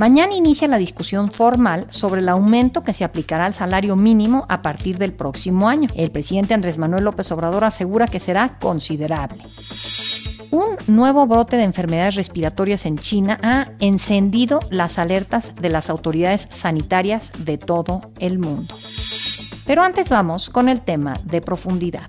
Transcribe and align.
Mañana 0.00 0.32
inicia 0.32 0.66
la 0.66 0.78
discusión 0.78 1.30
formal 1.30 1.84
sobre 1.90 2.22
el 2.22 2.30
aumento 2.30 2.82
que 2.82 2.94
se 2.94 3.04
aplicará 3.04 3.44
al 3.44 3.52
salario 3.52 3.96
mínimo 3.96 4.46
a 4.48 4.62
partir 4.62 4.96
del 4.96 5.12
próximo 5.12 5.68
año. 5.68 5.90
El 5.94 6.10
presidente 6.10 6.54
Andrés 6.54 6.78
Manuel 6.78 7.04
López 7.04 7.30
Obrador 7.32 7.64
asegura 7.64 8.06
que 8.06 8.18
será 8.18 8.58
considerable. 8.58 9.42
Un 10.50 10.78
nuevo 10.86 11.26
brote 11.26 11.58
de 11.58 11.64
enfermedades 11.64 12.14
respiratorias 12.14 12.86
en 12.86 12.96
China 12.96 13.38
ha 13.42 13.72
encendido 13.78 14.60
las 14.70 14.98
alertas 14.98 15.52
de 15.60 15.68
las 15.68 15.90
autoridades 15.90 16.46
sanitarias 16.48 17.30
de 17.36 17.58
todo 17.58 18.00
el 18.20 18.38
mundo. 18.38 18.74
Pero 19.66 19.82
antes 19.82 20.08
vamos 20.08 20.48
con 20.48 20.70
el 20.70 20.80
tema 20.80 21.12
de 21.24 21.42
profundidad. 21.42 22.08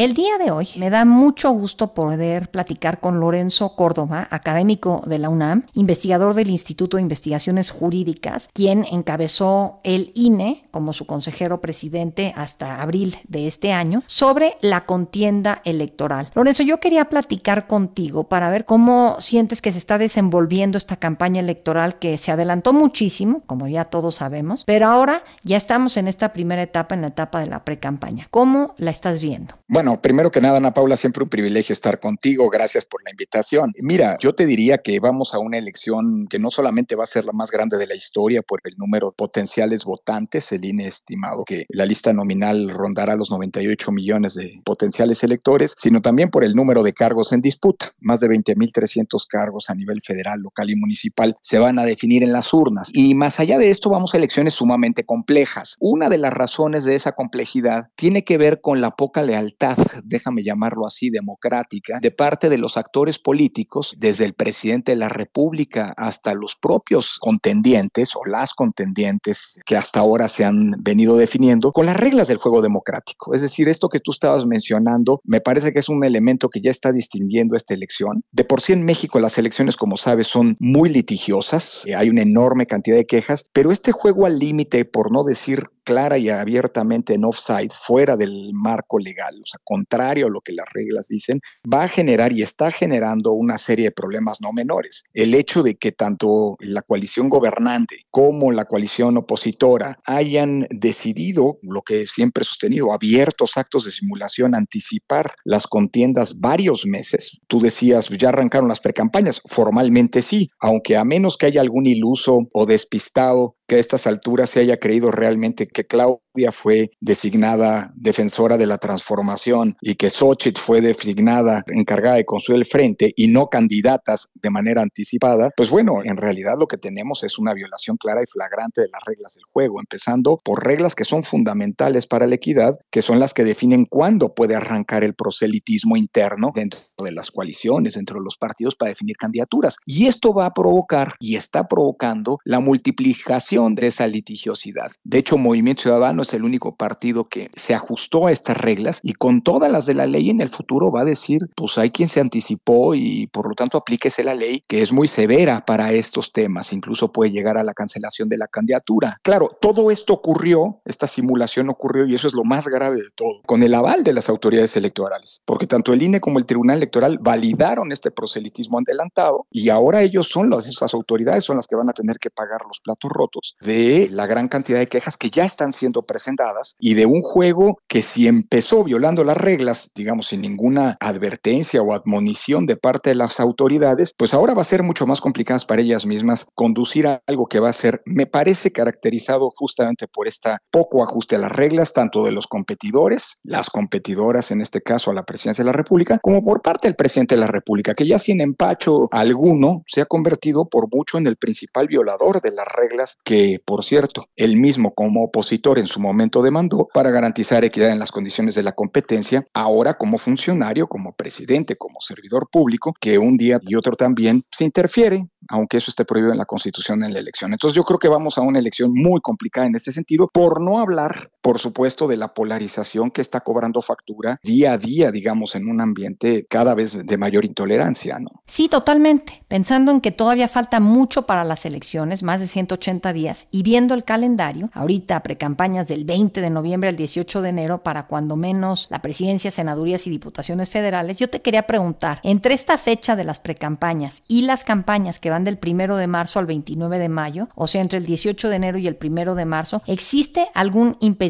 El 0.00 0.14
día 0.14 0.38
de 0.38 0.50
hoy 0.50 0.66
me 0.76 0.88
da 0.88 1.04
mucho 1.04 1.50
gusto 1.50 1.92
poder 1.92 2.50
platicar 2.50 3.00
con 3.00 3.20
Lorenzo 3.20 3.76
Córdoba, 3.76 4.28
académico 4.30 5.02
de 5.04 5.18
la 5.18 5.28
UNAM, 5.28 5.66
investigador 5.74 6.32
del 6.32 6.48
Instituto 6.48 6.96
de 6.96 7.02
Investigaciones 7.02 7.70
Jurídicas, 7.70 8.48
quien 8.54 8.86
encabezó 8.90 9.80
el 9.84 10.10
INE 10.14 10.62
como 10.70 10.94
su 10.94 11.04
consejero 11.04 11.60
presidente 11.60 12.32
hasta 12.34 12.80
abril 12.80 13.18
de 13.28 13.46
este 13.46 13.74
año, 13.74 14.02
sobre 14.06 14.56
la 14.62 14.86
contienda 14.86 15.60
electoral. 15.66 16.30
Lorenzo, 16.34 16.62
yo 16.62 16.80
quería 16.80 17.10
platicar 17.10 17.66
contigo 17.66 18.24
para 18.24 18.48
ver 18.48 18.64
cómo 18.64 19.16
sientes 19.18 19.60
que 19.60 19.70
se 19.70 19.76
está 19.76 19.98
desenvolviendo 19.98 20.78
esta 20.78 20.96
campaña 20.96 21.40
electoral 21.40 21.98
que 21.98 22.16
se 22.16 22.32
adelantó 22.32 22.72
muchísimo, 22.72 23.42
como 23.44 23.68
ya 23.68 23.84
todos 23.84 24.14
sabemos, 24.14 24.64
pero 24.64 24.86
ahora 24.86 25.24
ya 25.42 25.58
estamos 25.58 25.98
en 25.98 26.08
esta 26.08 26.32
primera 26.32 26.62
etapa, 26.62 26.94
en 26.94 27.02
la 27.02 27.08
etapa 27.08 27.40
de 27.40 27.48
la 27.48 27.66
pre-campaña. 27.66 28.28
¿Cómo 28.30 28.74
la 28.78 28.92
estás 28.92 29.20
viendo? 29.20 29.56
Bueno, 29.68 29.89
primero 29.98 30.30
que 30.30 30.40
nada, 30.40 30.58
Ana 30.58 30.74
Paula, 30.74 30.96
siempre 30.96 31.22
un 31.22 31.28
privilegio 31.28 31.72
estar 31.72 32.00
contigo. 32.00 32.50
Gracias 32.50 32.84
por 32.84 33.02
la 33.04 33.10
invitación. 33.10 33.72
Mira, 33.80 34.16
yo 34.20 34.34
te 34.34 34.46
diría 34.46 34.78
que 34.78 35.00
vamos 35.00 35.34
a 35.34 35.38
una 35.38 35.58
elección 35.58 36.26
que 36.28 36.38
no 36.38 36.50
solamente 36.50 36.96
va 36.96 37.04
a 37.04 37.06
ser 37.06 37.24
la 37.24 37.32
más 37.32 37.50
grande 37.50 37.78
de 37.78 37.86
la 37.86 37.94
historia 37.94 38.42
por 38.42 38.60
el 38.64 38.74
número 38.76 39.08
de 39.08 39.14
potenciales 39.16 39.84
votantes, 39.84 40.52
el 40.52 40.64
INE 40.64 40.86
estimado 40.86 41.44
que 41.44 41.66
la 41.70 41.86
lista 41.86 42.12
nominal 42.12 42.68
rondará 42.70 43.16
los 43.16 43.30
98 43.30 43.92
millones 43.92 44.34
de 44.34 44.60
potenciales 44.64 45.24
electores, 45.24 45.74
sino 45.76 46.02
también 46.02 46.30
por 46.30 46.44
el 46.44 46.54
número 46.54 46.82
de 46.82 46.92
cargos 46.92 47.32
en 47.32 47.40
disputa. 47.40 47.92
Más 48.00 48.20
de 48.20 48.28
20.300 48.28 49.26
cargos 49.28 49.70
a 49.70 49.74
nivel 49.74 50.00
federal, 50.02 50.40
local 50.40 50.70
y 50.70 50.76
municipal 50.76 51.36
se 51.40 51.58
van 51.58 51.78
a 51.78 51.84
definir 51.84 52.22
en 52.22 52.32
las 52.32 52.52
urnas. 52.52 52.90
Y 52.92 53.14
más 53.14 53.40
allá 53.40 53.58
de 53.58 53.70
esto, 53.70 53.90
vamos 53.90 54.14
a 54.14 54.18
elecciones 54.18 54.54
sumamente 54.54 55.04
complejas. 55.04 55.76
Una 55.80 56.08
de 56.08 56.18
las 56.18 56.32
razones 56.32 56.84
de 56.84 56.94
esa 56.94 57.12
complejidad 57.12 57.88
tiene 57.96 58.24
que 58.24 58.38
ver 58.38 58.60
con 58.60 58.80
la 58.80 58.90
poca 58.92 59.22
lealtad 59.22 59.76
déjame 60.04 60.42
llamarlo 60.42 60.86
así, 60.86 61.10
democrática, 61.10 61.98
de 62.00 62.10
parte 62.10 62.48
de 62.48 62.58
los 62.58 62.76
actores 62.76 63.18
políticos, 63.18 63.94
desde 63.98 64.24
el 64.24 64.34
presidente 64.34 64.92
de 64.92 64.96
la 64.96 65.08
República 65.08 65.94
hasta 65.96 66.34
los 66.34 66.56
propios 66.56 67.18
contendientes 67.20 68.14
o 68.14 68.24
las 68.24 68.54
contendientes 68.54 69.60
que 69.64 69.76
hasta 69.76 70.00
ahora 70.00 70.28
se 70.28 70.44
han 70.44 70.72
venido 70.80 71.16
definiendo, 71.16 71.72
con 71.72 71.86
las 71.86 71.96
reglas 71.96 72.28
del 72.28 72.38
juego 72.38 72.62
democrático. 72.62 73.34
Es 73.34 73.42
decir, 73.42 73.68
esto 73.68 73.88
que 73.88 74.00
tú 74.00 74.12
estabas 74.12 74.46
mencionando, 74.46 75.20
me 75.24 75.40
parece 75.40 75.72
que 75.72 75.80
es 75.80 75.88
un 75.88 76.04
elemento 76.04 76.48
que 76.48 76.60
ya 76.60 76.70
está 76.70 76.92
distinguiendo 76.92 77.56
esta 77.56 77.74
elección. 77.74 78.22
De 78.30 78.44
por 78.44 78.60
sí 78.60 78.72
en 78.72 78.84
México 78.84 79.18
las 79.18 79.38
elecciones, 79.38 79.76
como 79.76 79.96
sabes, 79.96 80.26
son 80.26 80.56
muy 80.58 80.88
litigiosas, 80.88 81.84
hay 81.96 82.08
una 82.08 82.22
enorme 82.22 82.66
cantidad 82.66 82.96
de 82.96 83.06
quejas, 83.06 83.44
pero 83.52 83.72
este 83.72 83.92
juego 83.92 84.26
al 84.26 84.38
límite, 84.38 84.84
por 84.84 85.12
no 85.12 85.24
decir 85.24 85.68
clara 85.90 86.18
y 86.18 86.28
abiertamente 86.28 87.14
en 87.14 87.24
offside, 87.24 87.72
fuera 87.72 88.16
del 88.16 88.52
marco 88.54 89.00
legal, 89.00 89.34
o 89.34 89.44
sea, 89.44 89.58
contrario 89.64 90.28
a 90.28 90.30
lo 90.30 90.40
que 90.40 90.52
las 90.52 90.66
reglas 90.72 91.08
dicen, 91.08 91.40
va 91.62 91.82
a 91.82 91.88
generar 91.88 92.32
y 92.32 92.42
está 92.42 92.70
generando 92.70 93.32
una 93.32 93.58
serie 93.58 93.86
de 93.86 93.90
problemas 93.90 94.40
no 94.40 94.52
menores. 94.52 95.02
El 95.14 95.34
hecho 95.34 95.64
de 95.64 95.74
que 95.74 95.90
tanto 95.90 96.54
la 96.60 96.82
coalición 96.82 97.28
gobernante 97.28 98.02
como 98.08 98.52
la 98.52 98.66
coalición 98.66 99.16
opositora 99.16 99.98
hayan 100.04 100.68
decidido, 100.70 101.58
lo 101.62 101.82
que 101.82 102.06
siempre 102.06 102.42
he 102.42 102.44
sostenido, 102.44 102.92
abiertos 102.92 103.56
actos 103.56 103.84
de 103.84 103.90
simulación, 103.90 104.54
anticipar 104.54 105.34
las 105.44 105.66
contiendas 105.66 106.38
varios 106.38 106.86
meses. 106.86 107.40
Tú 107.48 107.60
decías, 107.60 108.08
ya 108.10 108.28
arrancaron 108.28 108.68
las 108.68 108.78
precampañas, 108.78 109.42
formalmente 109.44 110.22
sí, 110.22 110.52
aunque 110.60 110.96
a 110.96 111.04
menos 111.04 111.36
que 111.36 111.46
haya 111.46 111.60
algún 111.60 111.86
iluso 111.86 112.46
o 112.52 112.64
despistado 112.64 113.56
que 113.70 113.76
a 113.76 113.78
estas 113.78 114.08
alturas 114.08 114.50
se 114.50 114.58
haya 114.58 114.78
creído 114.78 115.12
realmente 115.12 115.68
que 115.68 115.86
Claudia 115.86 116.50
fue 116.50 116.90
designada 117.00 117.92
defensora 117.94 118.58
de 118.58 118.66
la 118.66 118.78
transformación 118.78 119.76
y 119.80 119.94
que 119.94 120.10
Xochitl 120.10 120.60
fue 120.60 120.80
designada 120.80 121.62
encargada 121.68 122.16
de 122.16 122.24
construir 122.24 122.58
el 122.58 122.66
frente 122.66 123.12
y 123.14 123.28
no 123.28 123.46
candidatas 123.46 124.26
de 124.34 124.50
manera 124.50 124.82
anticipada, 124.82 125.50
pues 125.56 125.70
bueno, 125.70 126.00
en 126.02 126.16
realidad 126.16 126.54
lo 126.58 126.66
que 126.66 126.78
tenemos 126.78 127.22
es 127.22 127.38
una 127.38 127.54
violación 127.54 127.96
clara 127.96 128.22
y 128.24 128.26
flagrante 128.28 128.80
de 128.80 128.88
las 128.92 129.02
reglas 129.06 129.34
del 129.34 129.44
juego, 129.44 129.78
empezando 129.78 130.40
por 130.42 130.66
reglas 130.66 130.96
que 130.96 131.04
son 131.04 131.22
fundamentales 131.22 132.08
para 132.08 132.26
la 132.26 132.34
equidad, 132.34 132.74
que 132.90 133.02
son 133.02 133.20
las 133.20 133.34
que 133.34 133.44
definen 133.44 133.84
cuándo 133.84 134.34
puede 134.34 134.56
arrancar 134.56 135.04
el 135.04 135.14
proselitismo 135.14 135.96
interno 135.96 136.50
dentro 136.52 136.80
de 137.04 137.12
las 137.12 137.30
coaliciones, 137.30 137.94
dentro 137.94 138.18
de 138.18 138.24
los 138.24 138.36
partidos 138.36 138.74
para 138.74 138.88
definir 138.88 139.16
candidaturas. 139.16 139.76
Y 139.86 140.08
esto 140.08 140.34
va 140.34 140.46
a 140.46 140.54
provocar 140.54 141.14
y 141.20 141.36
está 141.36 141.68
provocando 141.68 142.38
la 142.44 142.58
multiplicación 142.58 143.59
de 143.68 143.86
esa 143.86 144.06
litigiosidad. 144.06 144.92
De 145.04 145.18
hecho, 145.18 145.36
Movimiento 145.36 145.82
Ciudadano 145.82 146.22
es 146.22 146.32
el 146.34 146.44
único 146.44 146.74
partido 146.76 147.28
que 147.28 147.50
se 147.54 147.74
ajustó 147.74 148.26
a 148.26 148.32
estas 148.32 148.56
reglas 148.56 149.00
y 149.02 149.12
con 149.12 149.42
todas 149.42 149.70
las 149.70 149.86
de 149.86 149.94
la 149.94 150.06
ley 150.06 150.30
en 150.30 150.40
el 150.40 150.48
futuro 150.48 150.90
va 150.90 151.02
a 151.02 151.04
decir, 151.04 151.40
pues 151.54 151.76
hay 151.78 151.90
quien 151.90 152.08
se 152.08 152.20
anticipó 152.20 152.94
y 152.94 153.26
por 153.28 153.48
lo 153.48 153.54
tanto 153.54 153.78
aplíquese 153.78 154.24
la 154.24 154.34
ley 154.34 154.62
que 154.66 154.82
es 154.82 154.92
muy 154.92 155.08
severa 155.08 155.64
para 155.64 155.92
estos 155.92 156.32
temas, 156.32 156.72
incluso 156.72 157.12
puede 157.12 157.30
llegar 157.30 157.58
a 157.58 157.64
la 157.64 157.74
cancelación 157.74 158.28
de 158.28 158.38
la 158.38 158.48
candidatura. 158.48 159.18
Claro, 159.22 159.50
todo 159.60 159.90
esto 159.90 160.14
ocurrió, 160.14 160.80
esta 160.84 161.06
simulación 161.06 161.68
ocurrió 161.68 162.06
y 162.06 162.14
eso 162.14 162.26
es 162.26 162.34
lo 162.34 162.44
más 162.44 162.66
grave 162.68 162.96
de 162.96 163.10
todo, 163.14 163.42
con 163.46 163.62
el 163.62 163.74
aval 163.74 164.04
de 164.04 164.12
las 164.12 164.28
autoridades 164.28 164.76
electorales, 164.76 165.42
porque 165.44 165.66
tanto 165.66 165.92
el 165.92 166.02
INE 166.02 166.20
como 166.20 166.38
el 166.38 166.46
Tribunal 166.46 166.78
Electoral 166.78 167.18
validaron 167.20 167.92
este 167.92 168.10
proselitismo 168.10 168.78
adelantado 168.78 169.46
y 169.50 169.68
ahora 169.68 170.02
ellos 170.02 170.28
son 170.28 170.50
las, 170.50 170.66
esas 170.66 170.94
autoridades 170.94 171.44
son 171.44 171.56
las 171.56 171.66
que 171.66 171.76
van 171.76 171.88
a 171.88 171.92
tener 171.92 172.18
que 172.18 172.30
pagar 172.30 172.62
los 172.66 172.80
platos 172.80 173.10
rotos 173.10 173.49
de 173.60 174.08
la 174.10 174.26
gran 174.26 174.48
cantidad 174.48 174.78
de 174.78 174.86
quejas 174.86 175.16
que 175.16 175.30
ya 175.30 175.44
están 175.44 175.72
siendo 175.72 176.02
presentadas 176.02 176.74
y 176.78 176.94
de 176.94 177.06
un 177.06 177.22
juego 177.22 177.78
que 177.86 178.02
si 178.02 178.26
empezó 178.26 178.82
violando 178.84 179.24
las 179.24 179.36
reglas, 179.36 179.92
digamos, 179.94 180.28
sin 180.28 180.40
ninguna 180.40 180.96
advertencia 181.00 181.82
o 181.82 181.92
admonición 181.92 182.66
de 182.66 182.76
parte 182.76 183.10
de 183.10 183.16
las 183.16 183.40
autoridades, 183.40 184.14
pues 184.16 184.32
ahora 184.32 184.54
va 184.54 184.62
a 184.62 184.64
ser 184.64 184.82
mucho 184.82 185.06
más 185.06 185.20
complicado 185.20 185.50
para 185.66 185.82
ellas 185.82 186.06
mismas 186.06 186.46
conducir 186.54 187.06
a 187.06 187.22
algo 187.26 187.46
que 187.46 187.60
va 187.60 187.70
a 187.70 187.72
ser, 187.72 188.02
me 188.04 188.26
parece, 188.26 188.70
caracterizado 188.70 189.52
justamente 189.56 190.06
por 190.06 190.28
este 190.28 190.50
poco 190.70 191.02
ajuste 191.02 191.36
a 191.36 191.38
las 191.40 191.52
reglas, 191.52 191.92
tanto 191.92 192.24
de 192.24 192.32
los 192.32 192.46
competidores, 192.46 193.38
las 193.42 193.68
competidoras, 193.68 194.50
en 194.50 194.60
este 194.60 194.80
caso 194.80 195.10
a 195.10 195.14
la 195.14 195.24
presidencia 195.24 195.64
de 195.64 195.70
la 195.70 195.76
República, 195.76 196.18
como 196.22 196.44
por 196.44 196.62
parte 196.62 196.88
del 196.88 196.94
presidente 196.94 197.34
de 197.34 197.40
la 197.40 197.46
República, 197.46 197.94
que 197.94 198.06
ya 198.06 198.18
sin 198.18 198.40
empacho 198.40 199.08
alguno 199.10 199.82
se 199.86 200.00
ha 200.00 200.06
convertido 200.06 200.68
por 200.68 200.88
mucho 200.94 201.18
en 201.18 201.26
el 201.26 201.36
principal 201.36 201.88
violador 201.88 202.40
de 202.40 202.52
las 202.52 202.66
reglas 202.68 203.18
que 203.30 203.62
por 203.64 203.84
cierto, 203.84 204.26
él 204.34 204.56
mismo 204.56 204.92
como 204.92 205.22
opositor 205.22 205.78
en 205.78 205.86
su 205.86 206.00
momento 206.00 206.42
demandó 206.42 206.88
para 206.92 207.12
garantizar 207.12 207.64
equidad 207.64 207.92
en 207.92 208.00
las 208.00 208.10
condiciones 208.10 208.56
de 208.56 208.64
la 208.64 208.72
competencia, 208.72 209.46
ahora 209.54 209.94
como 209.94 210.18
funcionario, 210.18 210.88
como 210.88 211.12
presidente, 211.12 211.76
como 211.76 212.00
servidor 212.00 212.48
público, 212.50 212.92
que 213.00 213.18
un 213.18 213.36
día 213.36 213.60
y 213.62 213.76
otro 213.76 213.94
también 213.94 214.42
se 214.50 214.64
interfiere 214.64 215.28
aunque 215.48 215.78
eso 215.78 215.90
esté 215.90 216.04
prohibido 216.04 216.32
en 216.32 216.38
la 216.38 216.44
Constitución 216.44 217.02
en 217.02 217.12
la 217.12 217.18
elección. 217.18 217.52
Entonces 217.52 217.76
yo 217.76 217.82
creo 217.82 217.98
que 217.98 218.08
vamos 218.08 218.38
a 218.38 218.42
una 218.42 218.58
elección 218.58 218.92
muy 218.92 219.20
complicada 219.20 219.66
en 219.66 219.74
este 219.74 219.92
sentido, 219.92 220.28
por 220.32 220.60
no 220.60 220.78
hablar, 220.78 221.30
por 221.40 221.58
supuesto, 221.58 222.06
de 222.06 222.16
la 222.16 222.34
polarización 222.34 223.10
que 223.10 223.20
está 223.20 223.40
cobrando 223.40 223.82
factura 223.82 224.38
día 224.42 224.72
a 224.72 224.78
día, 224.78 225.10
digamos, 225.10 225.54
en 225.54 225.68
un 225.68 225.80
ambiente 225.80 226.46
cada 226.48 226.74
vez 226.74 226.96
de 227.06 227.16
mayor 227.16 227.44
intolerancia, 227.44 228.18
¿no? 228.18 228.42
Sí, 228.46 228.68
totalmente. 228.68 229.42
Pensando 229.48 229.90
en 229.90 230.00
que 230.00 230.10
todavía 230.10 230.48
falta 230.48 230.80
mucho 230.80 231.26
para 231.26 231.44
las 231.44 231.64
elecciones, 231.64 232.22
más 232.22 232.40
de 232.40 232.46
180 232.46 233.12
días, 233.12 233.46
y 233.50 233.62
viendo 233.62 233.94
el 233.94 234.04
calendario, 234.04 234.68
ahorita 234.72 235.22
precampañas 235.22 235.86
del 235.86 236.04
20 236.04 236.40
de 236.40 236.50
noviembre 236.50 236.88
al 236.88 236.96
18 236.96 237.42
de 237.42 237.48
enero 237.48 237.82
para 237.82 238.06
cuando 238.06 238.36
menos 238.36 238.88
la 238.90 239.02
presidencia, 239.02 239.50
senadurías 239.50 240.06
y 240.06 240.10
diputaciones 240.10 240.70
federales, 240.70 241.16
yo 241.16 241.30
te 241.30 241.40
quería 241.40 241.62
preguntar, 241.62 242.20
entre 242.22 242.54
esta 242.54 242.78
fecha 242.78 243.16
de 243.16 243.24
las 243.24 243.40
precampañas 243.40 244.22
y 244.28 244.42
las 244.42 244.64
campañas 244.64 245.20
que 245.20 245.30
van 245.30 245.44
del 245.44 245.58
primero 245.58 245.96
de 245.96 246.06
marzo 246.06 246.38
al 246.38 246.46
29 246.46 246.98
de 246.98 247.08
mayo, 247.08 247.48
o 247.54 247.66
sea, 247.66 247.80
entre 247.80 247.98
el 247.98 248.06
18 248.06 248.48
de 248.48 248.56
enero 248.56 248.78
y 248.78 248.86
el 248.86 248.96
primero 248.96 249.34
de 249.34 249.44
marzo, 249.44 249.82
¿existe 249.86 250.48
algún 250.54 250.96
impedimento 251.00 251.29